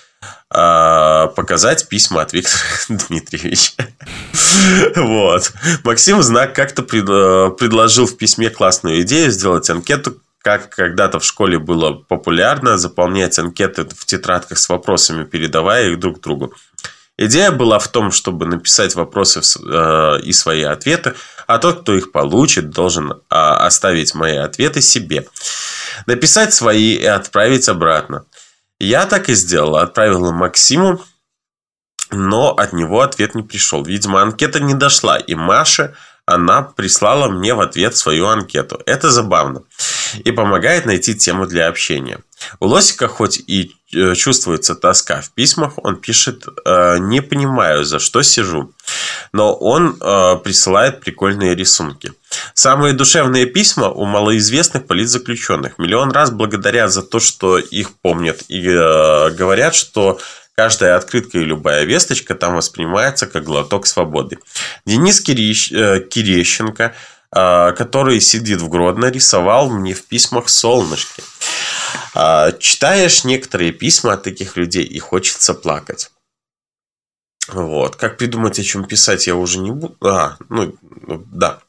[0.50, 3.72] а, показать письма от Виктора Дмитриевича.
[4.96, 5.52] Вот.
[5.84, 11.58] Максим Знак как-то э, предложил в письме классную идею сделать анкету, как когда-то в школе
[11.58, 16.54] было популярно заполнять анкеты в тетрадках с вопросами, передавая их друг другу.
[17.18, 21.12] Идея была в том, чтобы написать вопросы э, и свои ответы,
[21.46, 25.26] а тот, кто их получит, должен а, оставить мои ответы себе.
[26.06, 28.24] Написать свои и отправить обратно.
[28.80, 29.76] Я так и сделал.
[29.76, 31.04] Отправила Максиму,
[32.10, 33.84] но от него ответ не пришел.
[33.84, 38.80] Видимо, анкета не дошла, и Маша, она прислала мне в ответ свою анкету.
[38.86, 39.64] Это забавно
[40.24, 42.18] и помогает найти тему для общения.
[42.60, 47.98] У Лосика хоть и э, чувствуется тоска в письмах, он пишет э, «не понимаю, за
[47.98, 48.72] что сижу»,
[49.32, 52.12] но он э, присылает прикольные рисунки.
[52.54, 55.78] Самые душевные письма у малоизвестных политзаключенных.
[55.78, 60.18] Миллион раз благодарят за то, что их помнят и говорят, что
[60.58, 64.40] Каждая открытка и любая весточка там воспринимается как глоток свободы.
[64.84, 66.96] Денис Кирищ, Кирещенко,
[67.30, 71.22] который сидит в Гродно, рисовал мне в письмах солнышки.
[72.14, 76.10] А, читаешь некоторые письма от таких людей и хочется плакать.
[77.48, 77.96] Вот.
[77.96, 79.96] Как придумать, о чем писать, я уже не буду.
[80.00, 80.76] А, ну,
[81.32, 81.60] да.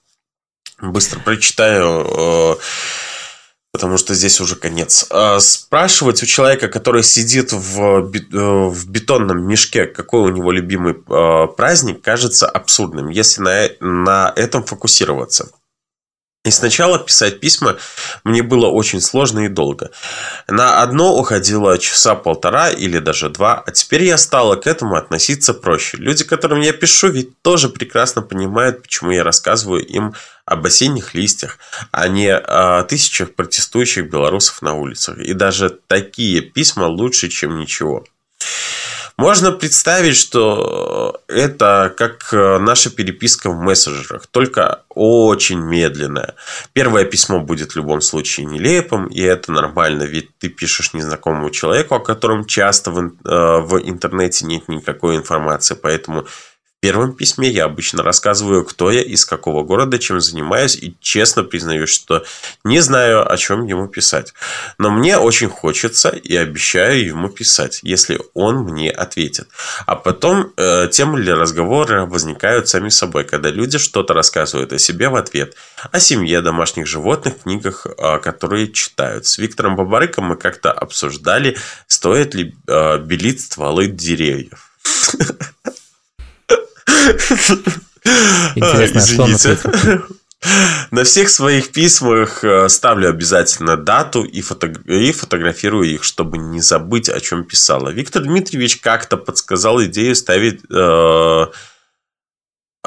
[0.81, 2.55] Быстро прочитаю, э,
[3.71, 5.05] потому что здесь уже конец.
[5.09, 10.93] А, спрашивать у человека, который сидит в, э, в бетонном мешке, какой у него любимый
[10.93, 15.51] э, праздник, кажется абсурдным, если на, на этом фокусироваться.
[16.45, 17.75] И сначала писать письма
[18.23, 19.91] мне было очень сложно и долго.
[20.47, 25.53] На одно уходило часа полтора или даже два, а теперь я стала к этому относиться
[25.53, 25.97] проще.
[25.97, 31.57] Люди, которым я пишу, ведь тоже прекрасно понимают, почему я рассказываю им об осенних листьях,
[31.91, 35.17] а не о тысячах протестующих белорусов на улицах.
[35.17, 38.05] И даже такие письма лучше, чем ничего.
[39.19, 46.35] Можно представить, что это как э, наша переписка в мессенджерах, только очень медленная.
[46.71, 51.95] Первое письмо будет в любом случае нелепым, и это нормально, ведь ты пишешь незнакомому человеку,
[51.95, 56.25] о котором часто в, э, в интернете нет никакой информации, поэтому
[56.79, 61.43] в первом письме я обычно рассказываю, кто я, из какого города, чем занимаюсь, и честно
[61.43, 62.23] признаюсь, что
[62.63, 64.33] не знаю, о чем ему писать.
[64.77, 69.49] Но мне очень хочется и обещаю ему писать, если он мне ответит.
[69.87, 75.09] А потом э, темы для разговора возникают сами собой, когда люди что-то рассказывают о себе
[75.09, 75.55] в ответ,
[75.91, 79.25] о семье, домашних животных, книгах, э, которые читают.
[79.25, 84.71] С Виктором Бабарыком мы как-то обсуждали, стоит ли э, белить стволы деревьев.
[88.55, 90.05] Интересно, а, что он ответил?
[90.91, 94.67] На всех своих письмах э, ставлю обязательно дату и, фото...
[94.67, 97.89] и фотографирую их, чтобы не забыть, о чем писала.
[97.89, 101.45] Виктор Дмитриевич как-то подсказал идею ставить, э,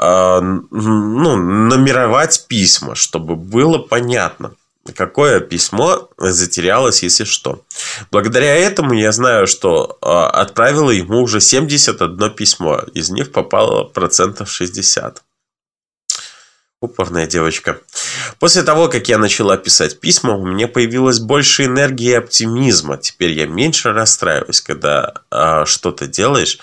[0.01, 4.55] э, ну, номеровать письма, чтобы было понятно
[4.91, 7.63] какое письмо затерялось, если что.
[8.11, 12.81] Благодаря этому я знаю, что а, отправила ему уже 71 письмо.
[12.93, 15.23] Из них попало процентов 60.
[16.81, 17.79] Упорная девочка.
[18.39, 22.97] После того, как я начала писать письма, у меня появилось больше энергии и оптимизма.
[22.97, 26.59] Теперь я меньше расстраиваюсь, когда э, что-то делаешь,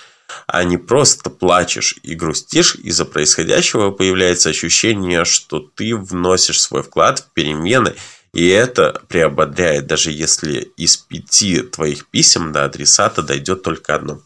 [0.46, 2.74] а не просто плачешь и грустишь.
[2.76, 7.94] Из-за происходящего появляется ощущение, что ты вносишь свой вклад в перемены,
[8.32, 14.20] и это приободряет, даже если из пяти твоих писем до адресата дойдет только одно.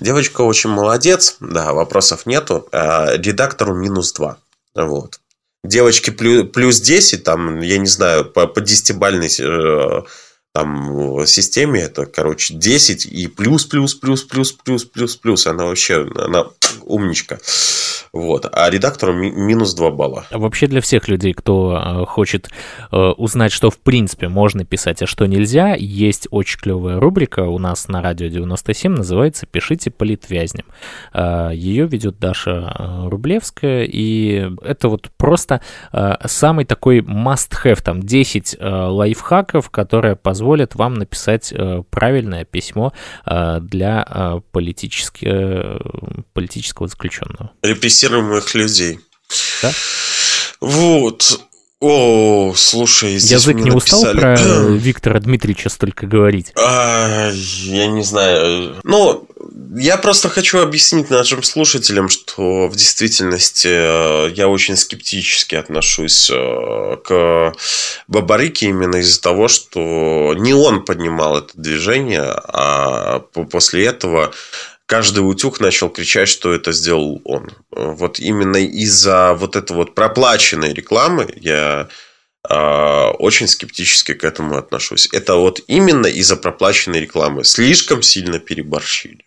[0.00, 2.68] Девочка очень молодец, да, вопросов нету.
[2.70, 4.38] А редактору минус два.
[4.74, 5.18] Вот.
[5.64, 10.02] девочки плюс, плюс 10, там, я не знаю, по, по 10-бальной э,
[10.52, 15.46] там системе это, короче, 10 и плюс, плюс, плюс, плюс, плюс, плюс, плюс.
[15.46, 16.46] Она вообще, она
[16.84, 17.38] умничка.
[18.12, 18.46] Вот.
[18.52, 20.26] А редактору ми- минус 2 балла.
[20.30, 22.50] А вообще для всех людей, кто э, хочет
[22.90, 27.58] э, узнать, что в принципе можно писать, а что нельзя, есть очень клевая рубрика у
[27.58, 30.66] нас на радио 97, называется «Пишите политвязням».
[31.14, 38.02] Э, ее ведет Даша э, Рублевская, и это вот просто э, самый такой must-have, там
[38.02, 42.92] 10 э, лайфхаков, которые позволят вам написать э, правильное письмо
[43.24, 45.30] э, для э, политически,
[46.32, 47.52] политического заключенного.
[47.62, 48.98] Репрессируемых людей.
[49.62, 49.70] Да?
[50.60, 51.40] Вот.
[51.80, 54.36] О, слушай, здесь Язык не устал написали- про
[54.76, 56.52] Виктора Дмитриевича столько говорить?
[56.56, 58.76] А, я не знаю.
[58.82, 59.26] Ну,
[59.74, 66.96] я просто хочу объяснить нашим слушателям, что в действительности э, я очень скептически отношусь э,
[67.04, 67.54] к
[68.06, 74.32] Бабарике именно из-за того, что не он поднимал это движение, а по- после этого
[74.86, 77.50] каждый утюг начал кричать, что это сделал он.
[77.70, 81.88] Вот именно из-за вот этой вот проплаченной рекламы я
[82.46, 85.08] а, очень скептически к этому отношусь.
[85.12, 87.44] Это вот именно из-за проплаченной рекламы.
[87.44, 89.24] Слишком сильно переборщили.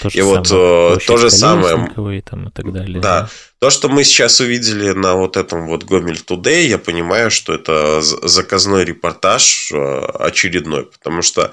[0.00, 1.86] То И вот, э, то же самое.
[2.16, 3.00] И, там, и так далее.
[3.00, 3.28] Да.
[3.58, 8.00] То, что мы сейчас увидели на вот этом вот Гомель Today, я понимаю, что это
[8.00, 11.50] заказной репортаж э, очередной, потому что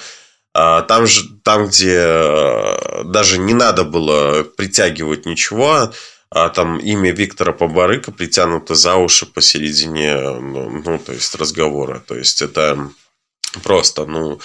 [0.57, 5.91] а, там же, там, где э, даже не надо было притягивать ничего,
[6.29, 12.03] а там имя Виктора Побарыка притянуто за уши посередине, ну, ну, то есть разговора.
[12.07, 12.89] То есть это
[13.59, 14.39] просто, ну,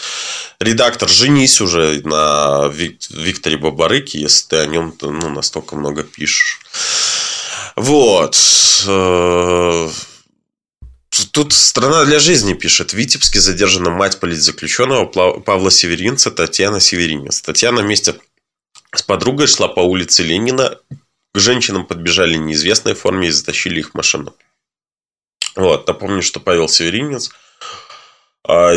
[0.59, 6.61] редактор, женись уже на Вик- Викторе Бабарыке, если ты о нем ну, настолько много пишешь.
[7.77, 8.37] Вот.
[8.87, 9.91] Э,
[11.33, 12.93] Тут «Страна для жизни» пишет.
[12.93, 15.07] В Витебске задержана мать политзаключенного
[15.41, 17.43] Павла Северинца Татьяна Северинец.
[17.43, 18.15] Татьяна вместе
[18.95, 20.79] с подругой шла по улице Ленина.
[21.35, 24.35] К женщинам подбежали в неизвестной форме и затащили их в машину.
[25.57, 27.31] Вот, напомню, что Павел Северинец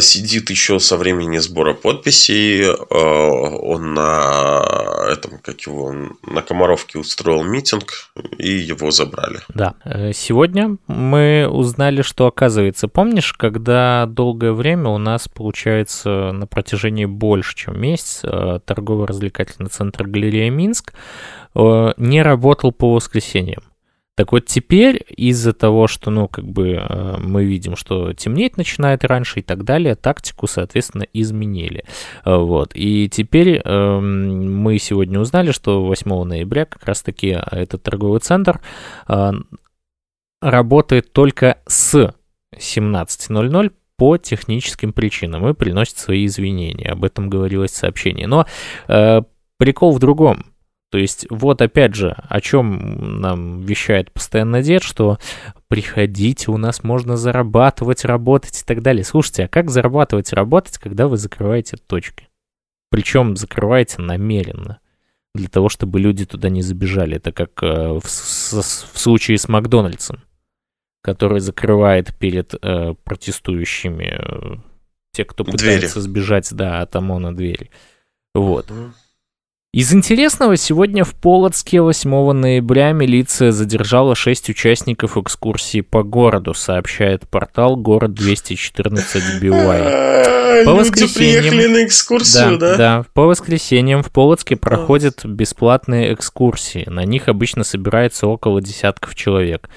[0.02, 2.66] сидит еще со времени сбора подписей.
[2.70, 5.94] А, Он на этом, как его,
[6.24, 9.40] на Комаровке устроил митинг, и его забрали.
[9.50, 9.76] Да.
[9.86, 17.06] Э, Сегодня мы узнали, что оказывается, помнишь, когда долгое время у нас, получается, на протяжении
[17.06, 20.94] больше, чем месяц, э, торгово-развлекательный центр «Галерея Минск»
[21.56, 23.64] э, не работал по воскресеньям.
[24.16, 29.04] Так вот теперь из-за того, что, ну, как бы э, мы видим, что темнеть начинает
[29.04, 31.84] раньше и так далее, тактику, соответственно, изменили.
[32.24, 32.72] Э, Вот.
[32.76, 38.62] И теперь эм, мы сегодня узнали, что 8 ноября как раз-таки этот торговый центр
[39.08, 39.32] э,
[40.42, 42.14] работает только с
[42.56, 46.92] 17.00 по техническим причинам и приносит свои извинения.
[46.92, 48.26] Об этом говорилось в сообщении.
[48.26, 48.46] Но
[48.88, 49.22] э,
[49.58, 50.53] прикол в другом.
[50.94, 55.18] То есть, вот опять же, о чем нам вещает постоянно дед, что
[55.70, 59.04] приходите, у нас можно зарабатывать, работать и так далее.
[59.04, 62.28] Слушайте, а как зарабатывать и работать, когда вы закрываете точки?
[62.92, 64.78] Причем закрываете намеренно,
[65.34, 67.18] для того, чтобы люди туда не забежали.
[67.18, 70.20] Это как э, в, с- в случае с Макдональдсом,
[71.02, 74.58] который закрывает перед э, протестующими э,
[75.12, 75.58] те, кто Двери.
[75.58, 77.72] пытается сбежать, да, от ОМОНа двери.
[78.36, 78.72] Вот.
[79.74, 87.28] Из интересного, сегодня в Полоцке 8 ноября милиция задержала 6 участников экскурсии по городу, сообщает
[87.28, 89.44] портал город 214 BY.
[90.66, 91.42] По Люди воскресеньям.
[91.42, 92.78] приехали на экскурсию, да?
[92.78, 93.06] да.
[93.16, 96.84] По воскресеньям в Полоцке проходят бесплатные экскурсии.
[96.86, 99.70] На них обычно собирается около десятков человек.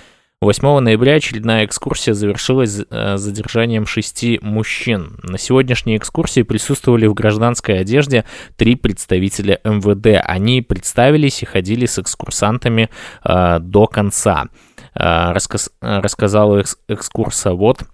[0.42, 5.18] 8 ноября очередная экскурсия завершилась э, задержанием шести мужчин.
[5.22, 8.26] На сегодняшней экскурсии присутствовали в гражданской одежде
[8.56, 10.22] три представителя МВД.
[10.22, 12.90] Они представились и ходили с экскурсантами
[13.24, 14.48] э, до конца.
[14.94, 17.84] Э, рассказ- э, рассказала экс- экскурсовод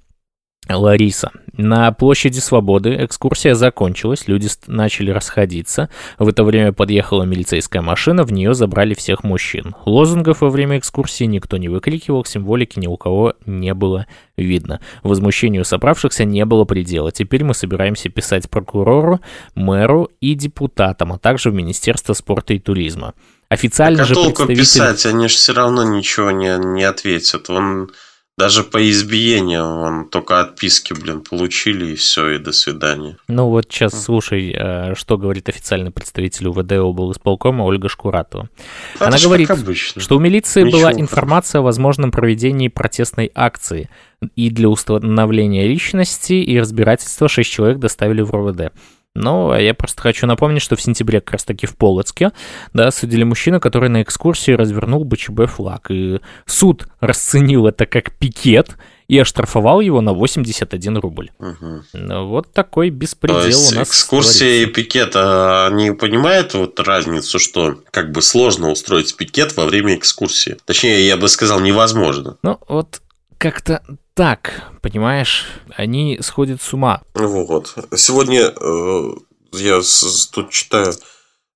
[0.77, 1.31] Лариса.
[1.57, 5.91] На площади Свободы экскурсия закончилась, люди начали расходиться.
[6.19, 9.75] В это время подъехала милицейская машина, в нее забрали всех мужчин.
[9.85, 14.07] Лозунгов во время экскурсии никто не выкрикивал, символики ни у кого не было
[14.39, 14.81] видно.
[15.03, 17.13] Возмущению собравшихся не было предела.
[17.13, 19.21] Теперь мы собираемся писать прокурору,
[19.55, 23.13] мэру и депутатам, а также в Министерство спорта и туризма.
[23.51, 24.63] Официально Так, а же толку представитель...
[24.63, 27.51] писать, они же все равно ничего не, не ответят.
[27.51, 27.91] Он
[28.39, 33.19] Даже по избиению он только отписки, блин, получили, и все, и до свидания.
[33.29, 38.49] Ну вот сейчас слушай, э, что говорит официальный представитель УВД исполкома Ольга Шкуратова.
[38.95, 43.91] Это Она говорит, что у милиции Ничего была информация о возможном проведении протестной акции,
[44.35, 48.73] и для установления личности и разбирательства шесть человек доставили в РОВД.
[49.15, 52.33] Ну, а я просто хочу напомнить, что в сентябре как раз таки в Полоцке,
[52.73, 55.91] да, судили мужчину, который на экскурсии развернул БЧБ флаг.
[55.91, 58.77] И суд расценил это как пикет
[59.09, 61.31] и оштрафовал его на 81 рубль.
[61.39, 61.85] Мгм.
[61.93, 64.75] Ну, Вот такой беспредел То есть у нас экскурсия и творится.
[64.83, 70.57] пикет, а они понимают вот разницу, что как бы сложно устроить пикет во время экскурсии?
[70.65, 72.39] Точнее, я бы сказал, невозможно.
[72.43, 73.03] Ну, вот
[73.43, 73.83] как-то
[74.15, 77.03] так, понимаешь, они сходят с ума.
[77.15, 77.75] Вот.
[77.97, 79.11] Сегодня э,
[79.55, 80.93] я с- тут читаю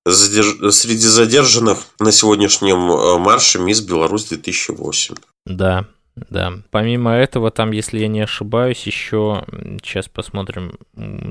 [0.05, 5.15] задерж- среди задержанных на сегодняшнем э, марше Мисс Беларусь 2008.
[5.45, 5.85] Да,
[6.15, 6.53] да.
[6.71, 9.45] Помимо этого, там, если я не ошибаюсь, еще
[9.81, 10.77] сейчас посмотрим.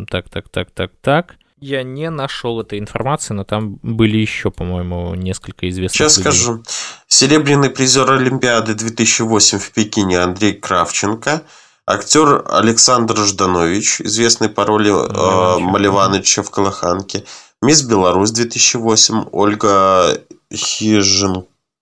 [0.09, 1.37] Так, так, так, так, так.
[1.59, 5.97] Я не нашел этой информации, но там были еще, по-моему, несколько известных.
[5.97, 6.33] Сейчас людей.
[6.33, 6.63] скажу.
[7.09, 11.43] Серебряный призер Олимпиады 2008 в Пекине Андрей Кравченко.
[11.87, 16.43] Актер Александр Жданович, известный по роли э, Маливаныча.
[16.43, 17.25] В Колоханке.
[17.63, 20.21] Мисс Беларусь 2008 Ольга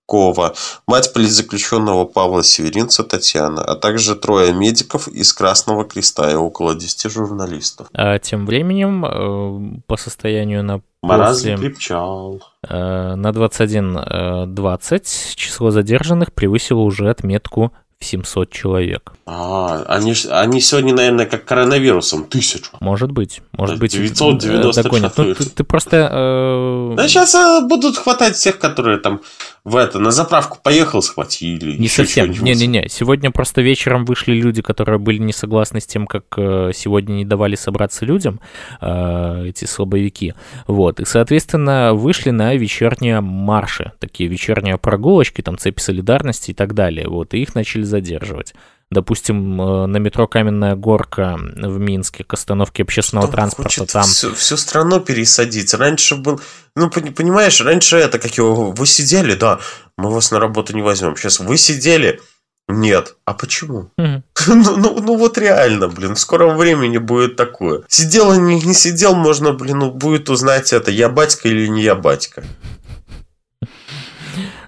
[0.05, 0.53] Хиженкова.
[0.87, 3.63] Мать политзаключенного Павла Северинца Татьяна.
[3.63, 7.87] А также трое медиков из Красного Креста и около 10 журналистов.
[7.93, 12.41] А тем временем, э, по состоянию на Мороз после, крепчал.
[12.67, 17.71] э, на 21.20 число задержанных превысило уже отметку
[18.05, 19.13] 700 человек.
[19.25, 22.25] А, они, они сегодня, наверное, как коронавирусом.
[22.25, 22.71] Тысячу.
[22.79, 25.17] Может быть, может быть, 990 э, догонят.
[25.17, 26.09] Ну, ты, ты просто...
[26.11, 27.35] э, Да сейчас
[27.67, 29.21] будут хватать всех, которые там
[29.65, 31.75] в это на заправку поехал, схватили.
[31.77, 32.29] Не совсем.
[32.29, 32.87] Не-не-не.
[32.87, 37.25] Сегодня просто вечером вышли люди, которые были не согласны с тем, как э, сегодня не
[37.25, 38.39] давали собраться людям,
[38.79, 40.35] э, эти слабовики.
[40.67, 40.99] Вот.
[40.99, 43.91] И, соответственно, вышли на вечерние марши.
[43.99, 47.07] Такие вечерние прогулочки, там цепи солидарности и так далее.
[47.07, 47.33] Вот.
[47.33, 48.53] И их начали задерживать.
[48.91, 54.03] Допустим, э, на метро Каменная Горка в Минске к остановке общественного Кто транспорта там.
[54.03, 55.73] Всю, всю страну пересадить.
[55.73, 56.39] Раньше был...
[56.75, 58.71] Ну, пони- понимаешь, раньше это, как его...
[58.71, 59.59] Вы сидели, да,
[59.97, 61.15] мы вас на работу не возьмем.
[61.17, 62.21] Сейчас вы сидели,
[62.67, 63.15] нет.
[63.25, 63.91] А почему?
[63.97, 64.23] Мгм.
[64.47, 67.81] Ну, ну, ну вот реально, блин, в скором времени будет такое.
[67.87, 71.81] Сидел и не, не сидел, можно, блин, ну, будет узнать это, я батька или не
[71.81, 72.43] я батька.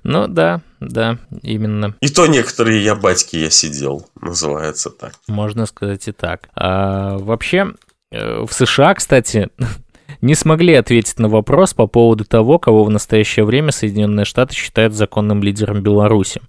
[0.08, 1.94] Ну да, да, именно.
[2.00, 5.12] И то некоторые я батьки я сидел, называется так.
[5.28, 6.48] Можно сказать и так.
[6.56, 7.74] А, вообще,
[8.12, 9.50] э, в США, кстати,
[10.22, 14.94] не смогли ответить на вопрос по поводу того, кого в настоящее время Соединенные Штаты считают
[14.94, 16.40] законным лидером Беларуси.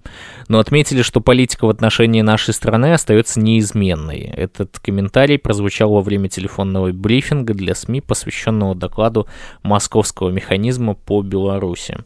[0.47, 4.21] Но отметили, что политика в отношении нашей страны остается неизменной.
[4.21, 9.27] Этот комментарий прозвучал во время телефонного брифинга для СМИ, посвященного докладу
[9.65, 11.97] Московского механизма по Беларуси.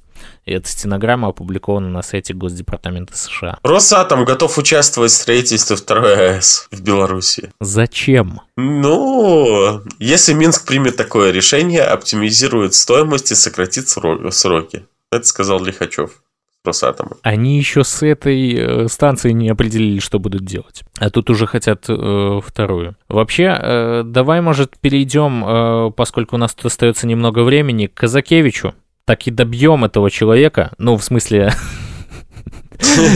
[0.45, 3.59] Эта стенограмма опубликована на сайте Госдепартамента США.
[3.63, 7.53] Росатом готов участвовать в строительстве второй АЭС в Беларуси.
[7.61, 8.41] Зачем?
[8.57, 14.87] Ну, если Минск примет такое решение, оптимизирует стоимость и сократит сро- сроки.
[15.11, 16.23] Это сказал Лихачев.
[16.65, 17.17] Росатома.
[17.23, 20.83] Они еще с этой э, станции не определили, что будут делать.
[21.01, 22.95] А тут уже хотят э, вторую.
[23.09, 28.75] Вообще, э, давай, может, перейдем, э, поскольку у нас тут остается немного времени, к Казакевичу.
[29.05, 30.73] Так и добьем этого человека.
[30.79, 31.53] Ну, в смысле,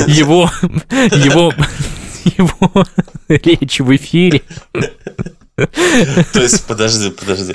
[0.07, 0.51] его,
[0.91, 1.53] его,
[2.25, 2.85] его
[3.29, 4.43] речь в эфире.
[5.57, 7.55] То есть, подожди, подожди.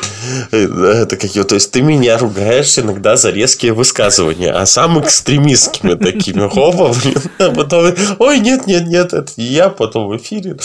[0.52, 6.50] Это какие То есть, ты меня ругаешь иногда за резкие высказывания, а сам экстремистскими такими.
[6.50, 7.22] Хопа, блин.
[7.38, 10.58] А потом, ой, нет, нет, нет, это я, потом в эфире.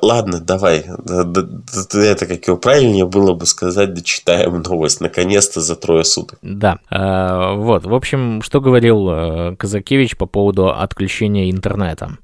[0.00, 0.86] Ладно, давай.
[1.04, 5.00] Да, да, да, Это как его правильнее было бы сказать, дочитаем новость.
[5.00, 6.38] Наконец-то за трое суток.
[6.40, 12.16] Да, э, вот, в общем, что говорил э, Казакевич по поводу отключения интернета.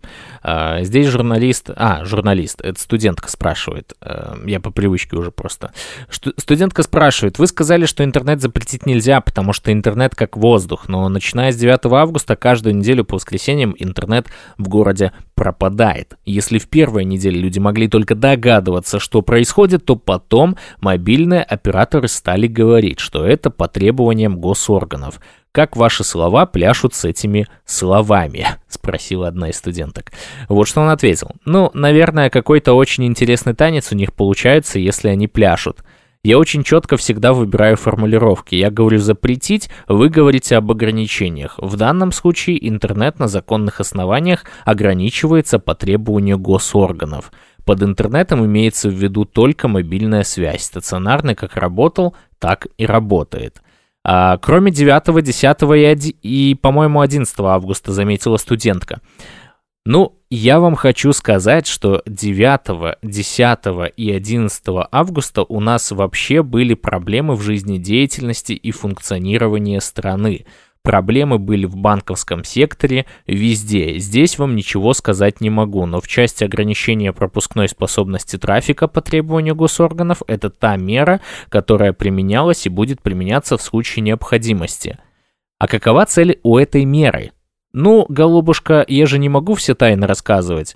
[0.43, 5.73] Э, Здесь журналист, а, журналист, это студентка спрашивает, э, я по привычке уже просто.
[6.11, 11.53] Студентка спрашивает, вы сказали, что интернет запретить нельзя, потому что интернет как воздух, но начиная
[11.53, 16.17] с 9 августа каждую неделю по воскресеньям интернет в городе пропадает.
[16.25, 22.47] Если в первой неделе люди могли только догадываться, что происходит, то потом мобильные операторы стали
[22.47, 25.21] говорить, что это по требованиям госорганов.
[25.59, 28.47] Как ваши слова пляшут с этими словами?
[28.69, 30.13] Спросила одна из студенток.
[30.49, 31.33] Вот что он ответил.
[31.45, 35.81] Ну, наверное, какой-то очень интересный танец у них получается, если они пляшут.
[36.23, 38.55] Я очень четко всегда выбираю формулировки.
[38.55, 41.59] Я говорю запретить, вы говорите об ограничениях.
[41.59, 47.33] В данном случае интернет на законных основаниях ограничивается по требованию госорганов.
[47.65, 50.63] Под интернетом имеется в виду только мобильная связь.
[50.63, 53.61] Стационарный как работал, так и работает.
[54.05, 59.01] А, кроме 9, 10 и, и по-моему, 11 августа, заметила студентка.
[59.85, 66.75] Ну, я вам хочу сказать, что 9, 10 и 11 августа у нас вообще были
[66.75, 70.45] проблемы в жизнедеятельности и функционировании страны.
[70.83, 73.99] Проблемы были в банковском секторе, везде.
[73.99, 79.55] Здесь вам ничего сказать не могу, но в части ограничения пропускной способности трафика по требованию
[79.55, 84.99] госорганов это та мера, которая применялась и будет применяться в случае необходимости.
[85.59, 87.33] А какова цель у этой меры?
[87.73, 90.75] Ну, голубушка, я же не могу все тайны рассказывать.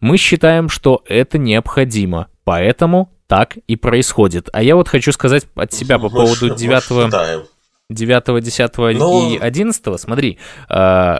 [0.00, 4.48] Мы считаем, что это необходимо, поэтому так и происходит.
[4.52, 7.10] А я вот хочу сказать от себя по поводу 9
[7.90, 9.30] 9, 10 Но...
[9.32, 10.74] и 11, смотри, э,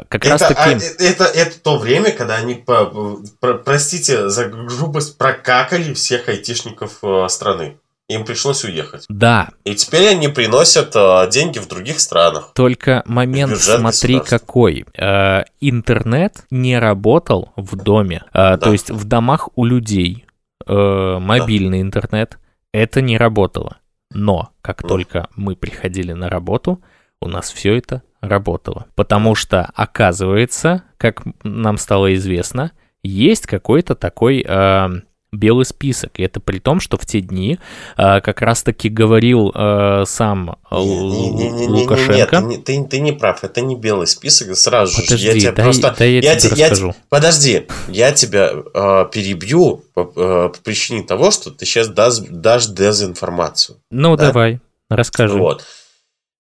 [0.09, 0.61] как это, раз таки...
[0.61, 6.99] А, это, это то время, когда они, по, про, простите за грубость, прокакали всех айтишников
[7.03, 7.79] э, страны.
[8.09, 9.05] Им пришлось уехать.
[9.09, 9.51] Да.
[9.65, 12.53] И теперь они приносят э, деньги в других странах.
[12.55, 14.87] Только момент, смотри, какой.
[14.95, 18.25] Э, интернет не работал в доме.
[18.33, 18.57] Э, да.
[18.59, 20.27] То есть в домах у людей
[20.67, 21.83] э, мобильный да.
[21.83, 22.39] интернет.
[22.73, 23.79] Это не работало.
[24.11, 26.83] Но как только мы приходили на работу,
[27.21, 28.87] у нас все это работало.
[28.95, 34.89] Потому что, оказывается, как нам стало известно, есть какой-то такой э,
[35.33, 36.19] белый список.
[36.19, 37.59] И это при том, что в те дни
[37.97, 42.41] э, как раз-таки говорил э, сам не, не, не, Лукашенко.
[42.41, 44.57] Нет, ты, ты не прав, это не белый список.
[44.57, 45.95] Сразу Подожди, же, я тебя дай, просто...
[45.99, 46.95] Дай я, я тебе я, расскажу.
[47.09, 52.67] подожди, я тебя э, перебью по, э, по причине того, что ты сейчас дашь, дашь
[52.67, 53.79] дезинформацию.
[53.91, 54.29] Ну, да?
[54.29, 55.37] давай, расскажи.
[55.37, 55.65] Вот.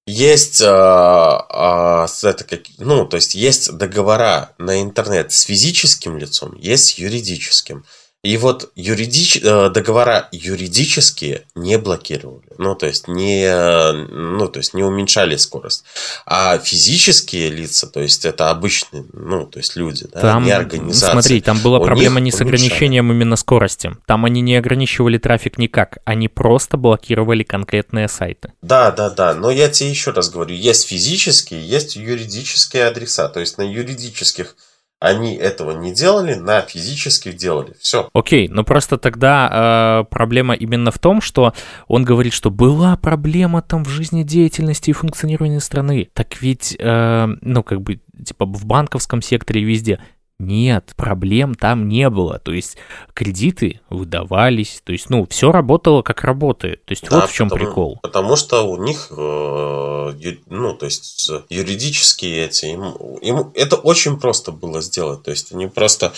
[0.06, 6.56] Есть, а, а, это как, ну, то есть есть договора на интернет с физическим лицом,
[6.56, 7.84] есть с юридическим.
[8.24, 9.38] И вот юридич...
[9.42, 12.48] Э, договора юридические не блокировали.
[12.58, 13.48] Ну, то есть не,
[13.92, 15.84] ну, то есть не уменьшали скорость.
[16.26, 21.12] А физические лица, то есть это обычные, ну, то есть люди, да, там, не организации.
[21.12, 23.96] Смотри, там была проблема не с ограничением именно скорости.
[24.06, 25.98] Там они не ограничивали трафик никак.
[26.04, 28.52] Они просто блокировали конкретные сайты.
[28.62, 29.34] Да, да, да.
[29.34, 33.28] Но я тебе еще раз говорю, есть физические, есть юридические адреса.
[33.28, 34.56] То есть на юридических
[35.00, 37.74] они этого не делали, на физических делали.
[37.80, 38.08] Все.
[38.12, 41.52] Окей, но просто тогда э, проблема именно в том, что
[41.86, 46.10] он говорит, что была проблема там в жизнедеятельности и функционировании страны.
[46.14, 50.00] Так ведь, э, ну, как бы, типа в банковском секторе везде
[50.40, 52.38] нет, проблем там не было.
[52.38, 52.76] То есть
[53.12, 56.84] кредиты выдавались, то есть, ну, все работало как работает.
[56.84, 57.98] То есть да, вот в чем потому, прикол.
[58.02, 62.84] Потому что у них, э, ну, то есть юридические эти, им,
[63.20, 65.24] им это очень просто было сделать.
[65.24, 66.12] То есть они просто,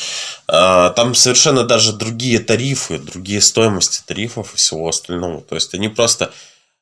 [0.49, 5.41] э, там совершенно даже другие тарифы, другие стоимости тарифов и всего остального.
[5.41, 6.31] То есть они просто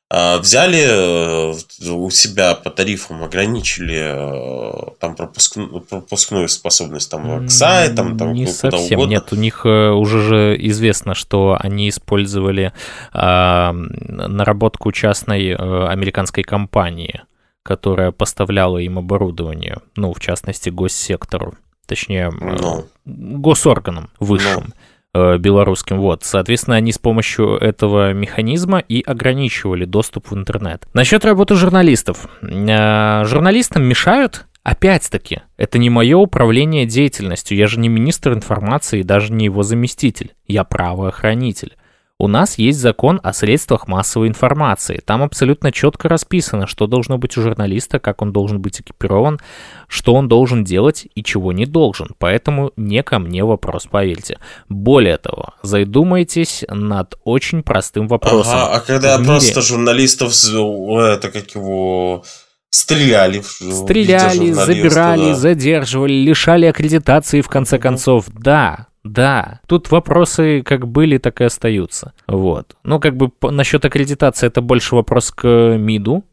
[0.09, 8.17] взяли э, у себя по тарифам, ограничили э, там пропускную, пропускную способность там к сайтам,
[8.17, 9.11] там Не совсем, угодно.
[9.11, 12.73] нет, у них э, уже же известно, что они использовали
[13.13, 17.21] э, наработку частной э, американской компании,
[17.63, 21.53] которая поставляла им оборудование, ну, в частности, госсектору,
[21.85, 22.31] точнее.
[22.31, 22.87] Ну.
[23.05, 24.63] госорганам высшим.
[24.63, 24.73] No.
[25.19, 25.97] Э, белорусским.
[25.97, 30.87] Вот, соответственно, они с помощью этого механизма и ограничивали доступ в интернет.
[30.93, 32.27] Насчет работы журналистов.
[32.41, 39.03] Э, журналистам мешают Опять-таки, это не мое управление деятельностью, я же не министр информации и
[39.03, 41.75] даже не его заместитель, я правоохранитель.
[42.21, 45.01] У нас есть закон о средствах массовой информации.
[45.05, 49.39] Там абсолютно четко расписано, что должно быть у журналиста, как он должен быть экипирован,
[49.87, 52.09] что он должен делать и чего не должен.
[52.17, 54.37] Поэтому не ко мне вопрос, поверьте.
[54.67, 58.53] Более того, задумайтесь над очень простым вопросом.
[58.53, 62.25] Ага, а когда В просто журналистов, это как его
[62.69, 63.41] стреляли.
[63.41, 65.35] Стреляли, забирали, да.
[65.35, 68.25] задерживали, лишали аккредитации в конце концов.
[68.27, 72.13] Да, да, тут вопросы как были, так и остаются.
[72.27, 72.75] Вот.
[72.83, 75.47] Ну, как бы насчет аккредитации это больше вопрос к
[75.77, 76.23] МИДу.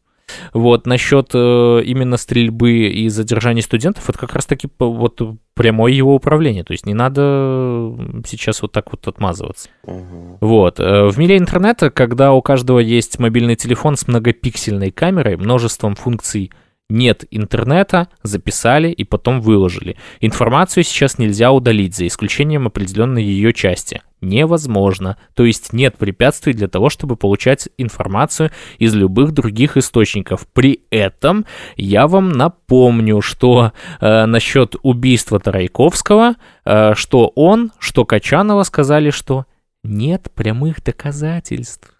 [0.53, 5.21] Вот, насчет э, именно стрельбы и задержания студентов, это как раз-таки вот
[5.55, 6.65] прямое его управление.
[6.65, 7.95] То есть не надо
[8.27, 9.69] сейчас вот так вот отмазываться.
[9.85, 10.39] Угу.
[10.41, 10.81] Вот.
[10.81, 16.51] Э, в мире интернета, когда у каждого есть мобильный телефон с многопиксельной камерой, множеством функций
[16.89, 19.97] Нет интернета, записали и потом выложили.
[20.21, 24.03] Информацию сейчас нельзя удалить, за исключением определенной ее части.
[24.21, 25.17] Невозможно.
[25.35, 30.47] То есть нет препятствий для того, чтобы получать информацию из любых других источников.
[30.53, 31.45] При этом
[31.77, 39.47] я вам напомню, что э, насчет убийства Тарайковского, э, что он, что Качанова сказали, что
[39.83, 41.93] нет прямых доказательств.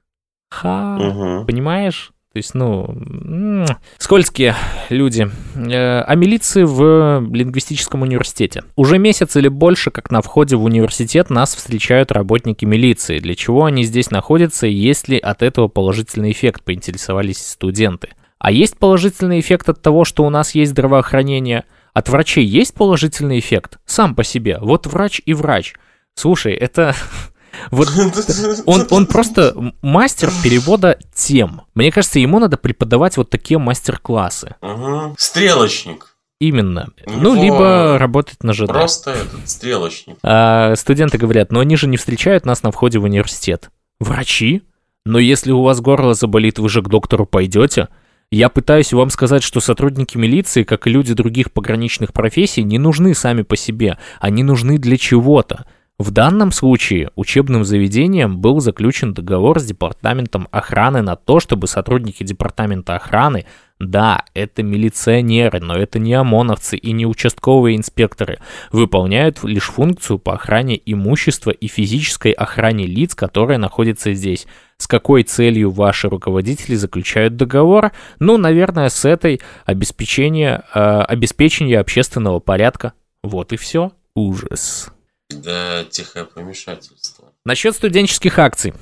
[0.49, 1.45] Ха, угу.
[1.45, 2.13] понимаешь?
[2.37, 3.65] То есть, ну,
[3.97, 4.55] скользкие
[4.91, 5.31] люди.
[5.55, 8.63] Э, о милиции в лингвистическом университете.
[8.77, 13.21] Уже месяц или больше, как на входе в университет, нас встречают работники милиции.
[13.21, 18.11] Для чего они здесь находятся и есть ли от этого положительный эффект, поинтересовались студенты.
[18.39, 21.65] А есть положительный эффект от того, что у нас есть здравоохранение?
[21.95, 23.79] От врачей есть положительный эффект?
[23.87, 24.59] Сам по себе.
[24.61, 25.73] Вот врач и врач.
[26.15, 26.95] Слушай, это
[27.71, 27.89] Вот
[28.67, 31.63] он, он просто мастер перевода тем.
[31.75, 34.57] Мне кажется, ему надо преподавать вот такие мастер-классы.
[34.63, 35.15] Угу.
[35.19, 36.17] Стрелочник.
[36.39, 36.91] Именно.
[37.07, 38.67] Ну, либо работать на ЖД.
[38.67, 40.19] Просто этот стрелочник.
[40.23, 43.71] А, студенты говорят, но они же не встречают нас на входе в университет.
[44.01, 44.63] Врачи?
[45.07, 47.89] Но если у вас горло заболит, вы же к доктору пойдете?
[48.31, 53.15] Я пытаюсь вам сказать, что сотрудники милиции, как и люди других пограничных профессий, не нужны
[53.15, 53.99] сами по себе.
[54.21, 55.65] Они нужны для чего-то.
[55.99, 62.23] В данном случае учебным заведением был заключен договор с Департаментом охраны на то, чтобы сотрудники
[62.23, 63.47] Департамента охраны,
[63.79, 68.41] да, это милиционеры, но это не ОМОНовцы и не участковые инспекторы,
[68.73, 74.47] выполняют лишь функцию по охране имущества и физической охране лиц, которые находятся здесь.
[74.77, 77.93] С какой целью ваши руководители заключают договор?
[78.19, 82.93] Ну, наверное, с этой обеспечения, э, обеспечения общественного порядка.
[83.23, 83.93] Вот и все.
[84.15, 84.91] Ужас.
[85.31, 87.33] Да, тихое помешательство.
[87.45, 88.75] Насчет студенческих акций.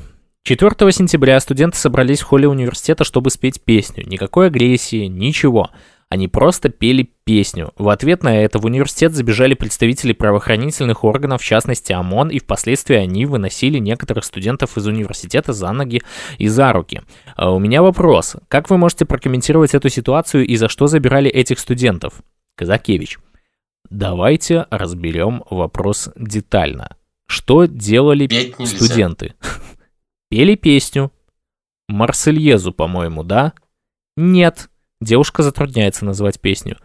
[0.43, 4.07] 4 сентября студенты собрались в холле университета, чтобы спеть песню.
[4.07, 5.71] Никакой агрессии, ничего.
[6.11, 7.73] Они просто пели песню.
[7.77, 12.95] В ответ на это в университет забежали представители правоохранительных органов, в частности ОМОН, и впоследствии
[12.95, 16.03] они выносили некоторых студентов из университета за ноги
[16.37, 17.01] и за руки.
[17.37, 18.37] А у меня вопрос.
[18.49, 22.21] Как вы можете прокомментировать эту ситуацию и за что забирали этих студентов?
[22.55, 23.19] Казакевич.
[23.91, 26.97] Давайте разберем вопрос детально.
[27.27, 28.29] Что делали
[28.65, 29.35] студенты?
[30.31, 31.13] Пели песню.
[31.89, 33.53] Марсельезу, по-моему, да?
[34.17, 34.71] Нет.
[35.01, 36.79] Девушка затрудняется назвать песню.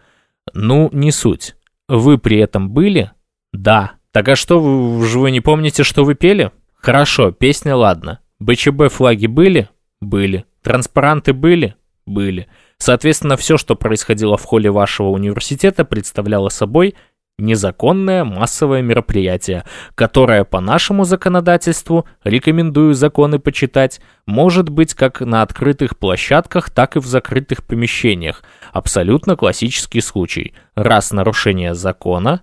[0.52, 1.56] Ну, не суть.
[1.88, 3.12] Вы при этом были?
[3.52, 3.92] Да.
[4.12, 6.50] Так а что, вы, вы не помните, что вы пели?
[6.74, 8.20] Хорошо, песня ладно.
[8.40, 9.68] БЧБ флаги были?
[10.00, 10.44] Были.
[10.62, 11.76] Транспаранты были?
[12.06, 12.48] Были.
[12.80, 16.94] Соответственно, все, что происходило в холле вашего университета, представляло собой
[17.36, 19.64] незаконное массовое мероприятие,
[19.94, 27.00] которое по нашему законодательству, рекомендую законы почитать, может быть как на открытых площадках, так и
[27.00, 28.42] в закрытых помещениях.
[28.72, 30.54] Абсолютно классический случай.
[30.74, 32.40] Раз нарушение закона,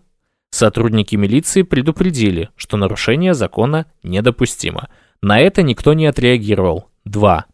[0.51, 4.89] сотрудники милиции предупредили, что нарушение закона недопустимо.
[5.23, 6.89] На это никто не отреагировал.
[7.05, 7.45] 2.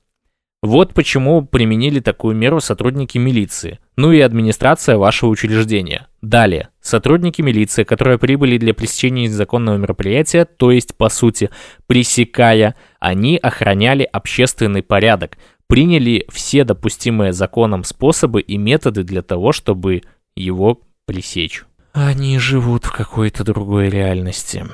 [0.64, 6.08] Вот почему применили такую меру сотрудники милиции, ну и администрация вашего учреждения.
[6.22, 11.50] Далее, сотрудники милиции, которые прибыли для пресечения незаконного мероприятия, то есть, по сути,
[11.86, 15.38] пресекая, они охраняли общественный порядок,
[15.68, 20.04] приняли все допустимые законом способы и методы для того, чтобы
[20.34, 21.66] его пресечь.
[21.92, 24.66] Они живут в какой-то другой реальности.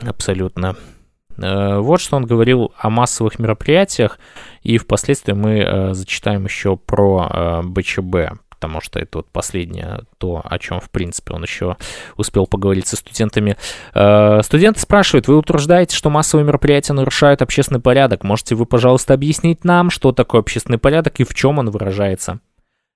[0.00, 0.76] Абсолютно.
[1.38, 4.18] Э, вот что он говорил о массовых мероприятиях,
[4.62, 10.40] и впоследствии мы э, зачитаем еще про э, БЧБ, потому что это вот последнее то,
[10.44, 11.76] о чем, в принципе, он еще
[12.16, 13.58] успел поговорить со студентами.
[14.42, 18.24] Студенты спрашивают, вы утверждаете, что массовые мероприятия нарушают общественный порядок.
[18.24, 22.40] Можете вы, пожалуйста, объяснить нам, что такое общественный порядок и в чем он выражается?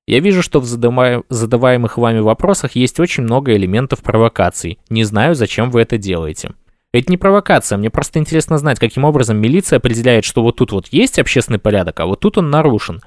[0.06, 4.78] Я вижу, что в задаваемых вами вопросах есть очень много элементов провокаций.
[4.88, 6.52] Не знаю, зачем вы это делаете.
[6.92, 10.86] Это не провокация, мне просто интересно знать, каким образом милиция определяет, что вот тут вот
[10.90, 13.02] есть общественный порядок, а вот тут он нарушен.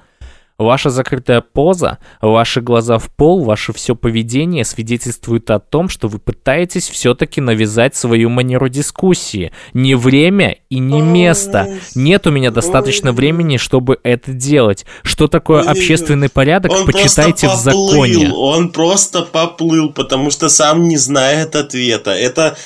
[0.56, 6.20] Ваша закрытая поза, ваши глаза в пол, ваше все поведение свидетельствует о том, что вы
[6.20, 9.50] пытаетесь все-таки навязать свою манеру дискуссии.
[9.72, 11.78] Не время и не место.
[11.96, 14.84] Нет у меня достаточно времени, чтобы это делать.
[15.02, 18.30] Что такое общественный порядок, он почитайте в законе.
[18.32, 22.12] Он просто поплыл, потому что сам не знает ответа.
[22.12, 22.56] Это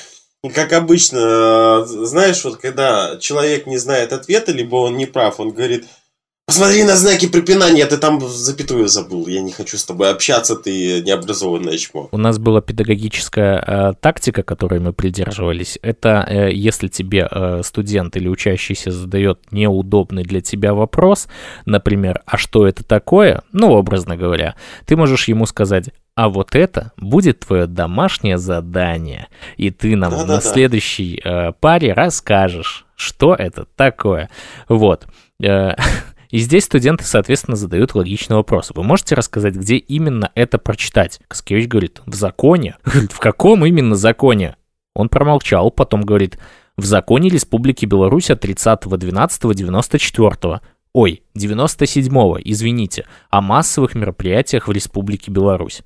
[0.53, 5.85] как обычно, знаешь, вот когда человек не знает ответа, либо он не прав, он говорит,
[6.47, 9.27] Посмотри на знаки препинания, ты там запятую забыл.
[9.27, 12.07] Я не хочу с тобой общаться, ты необразованное чмо.
[12.13, 15.77] У нас была педагогическая э, тактика, которой мы придерживались.
[15.81, 21.27] Это э, если тебе э, студент или учащийся задает неудобный для тебя вопрос,
[21.65, 26.93] например, а что это такое, ну, образно говоря, ты можешь ему сказать, а вот это
[26.97, 30.33] будет твое домашнее задание, и ты нам Да-да-да.
[30.35, 34.31] на следующей э, паре расскажешь, что это такое.
[34.67, 35.05] Вот.
[35.39, 35.75] Э,
[36.31, 38.71] И здесь студенты, соответственно, задают логичный вопрос.
[38.73, 41.19] Вы можете рассказать, где именно это прочитать?
[41.27, 42.77] Каскевич говорит, в законе.
[42.83, 44.55] В каком именно законе?
[44.95, 46.39] Он промолчал, потом говорит,
[46.77, 50.61] в законе Республики Беларусь от 30.12.94.
[50.93, 55.83] Ой, 97-го, извините, о массовых мероприятиях в Республике Беларусь.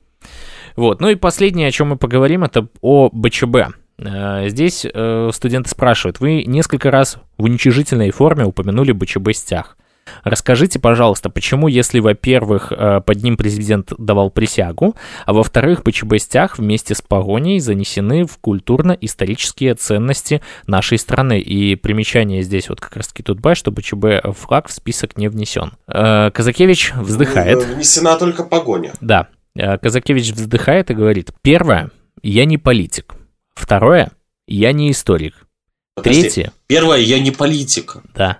[0.75, 3.55] Вот, ну и последнее, о чем мы поговорим, это о БЧБ.
[4.01, 9.77] Э, здесь э, студенты спрашивают, вы несколько раз в уничижительной форме упомянули БЧБ стяг.
[10.23, 14.95] Расскажите, пожалуйста, почему, если, во-первых, э, под ним президент давал присягу,
[15.25, 21.39] а во-вторых, ПЧБ стяг вместе с погоней занесены в культурно-исторические ценности нашей страны.
[21.39, 25.73] И примечание здесь вот как раз-таки тут бай, что ПЧБ флаг в список не внесен.
[25.85, 27.63] Казакевич вздыхает.
[27.63, 28.93] Внесена только погоня.
[29.01, 29.27] Да.
[29.55, 31.91] Э, Казакевич вздыхает и говорит, первое,
[32.23, 33.15] я не политик.
[33.53, 34.11] Второе,
[34.47, 35.47] я не историк.
[35.95, 36.21] Подожди.
[36.21, 36.53] Третье.
[36.67, 37.97] Первое, я не политик.
[38.15, 38.39] Да.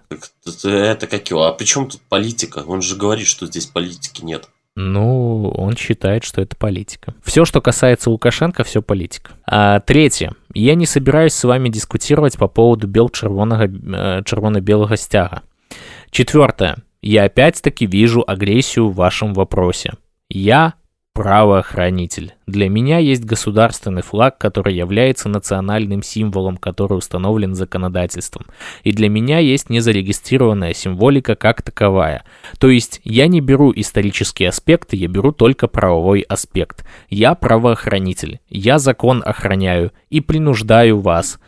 [0.64, 1.43] Это как его?
[1.43, 2.64] А при чем тут политика?
[2.66, 4.49] Он же говорит, что здесь политики нет.
[4.76, 7.14] Ну, он считает, что это политика.
[7.24, 9.34] Все, что касается Лукашенко, все политика.
[9.45, 10.34] А, третье.
[10.53, 15.41] Я не собираюсь с вами дискутировать по поводу бел-червоного, э, червоно-белого стяга.
[16.09, 16.78] Четвертое.
[17.01, 19.93] Я опять-таки вижу агрессию в вашем вопросе.
[20.30, 20.76] Я
[21.14, 22.34] правоохранитель.
[22.47, 28.45] Для меня есть государственный флаг, который является национальным символом, который установлен законодательством.
[28.84, 32.24] И для меня есть незарегистрированная символика как таковая.
[32.59, 36.86] То есть я не беру исторические аспекты, я беру только правовой аспект.
[37.09, 41.39] Я правоохранитель, я закон охраняю и принуждаю вас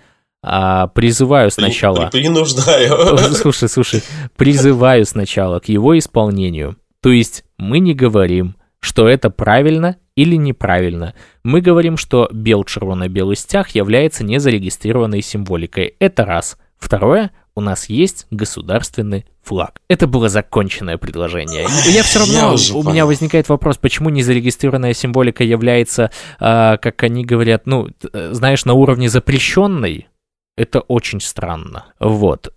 [0.46, 2.10] а, призываю сначала...
[2.12, 3.18] Принуждаю.
[3.34, 4.04] Слушай, слушай,
[4.36, 6.76] призываю сначала к его исполнению.
[7.02, 11.14] То есть мы не говорим, что это правильно или неправильно.
[11.42, 15.96] Мы говорим, что бел-червоно-белый стяг является незарегистрированной символикой.
[16.00, 16.58] Это раз.
[16.78, 19.80] Второе, у нас есть государственный флаг.
[19.88, 21.66] Это было законченное предложение.
[21.88, 26.12] Я все равно, Я у меня возникает вопрос, почему незарегистрированная символика является,
[26.42, 30.10] э, как они говорят, ну, знаешь, на уровне запрещенной.
[30.58, 31.86] Это очень странно.
[32.02, 32.54] Вот.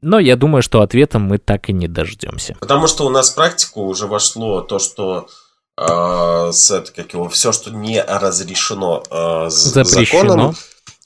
[0.00, 2.56] Но я думаю, что ответом мы так и не дождемся.
[2.60, 5.28] Потому что у нас в практику уже вошло то, что
[5.76, 10.20] э, с, это, как его, все, что не разрешено э, Запрещено.
[10.20, 10.56] законом,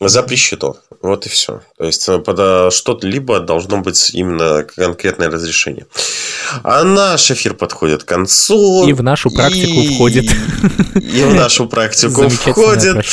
[0.00, 0.76] запрещено.
[1.02, 1.62] Вот и все.
[1.76, 5.86] То есть э, под что-то либо должно быть именно конкретное разрешение.
[6.62, 8.86] А наш эфир подходит к концу.
[8.86, 9.94] И в нашу практику и...
[9.94, 10.24] входит.
[10.94, 13.04] И в нашу практику входит.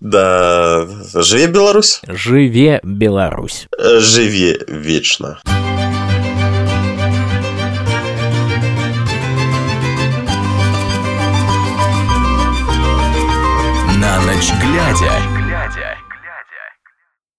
[0.00, 0.86] Да.
[1.14, 2.00] Живе Беларусь.
[2.06, 3.66] Живе Беларусь.
[3.78, 5.40] Живи вечно.
[13.98, 15.39] На ночь глядя.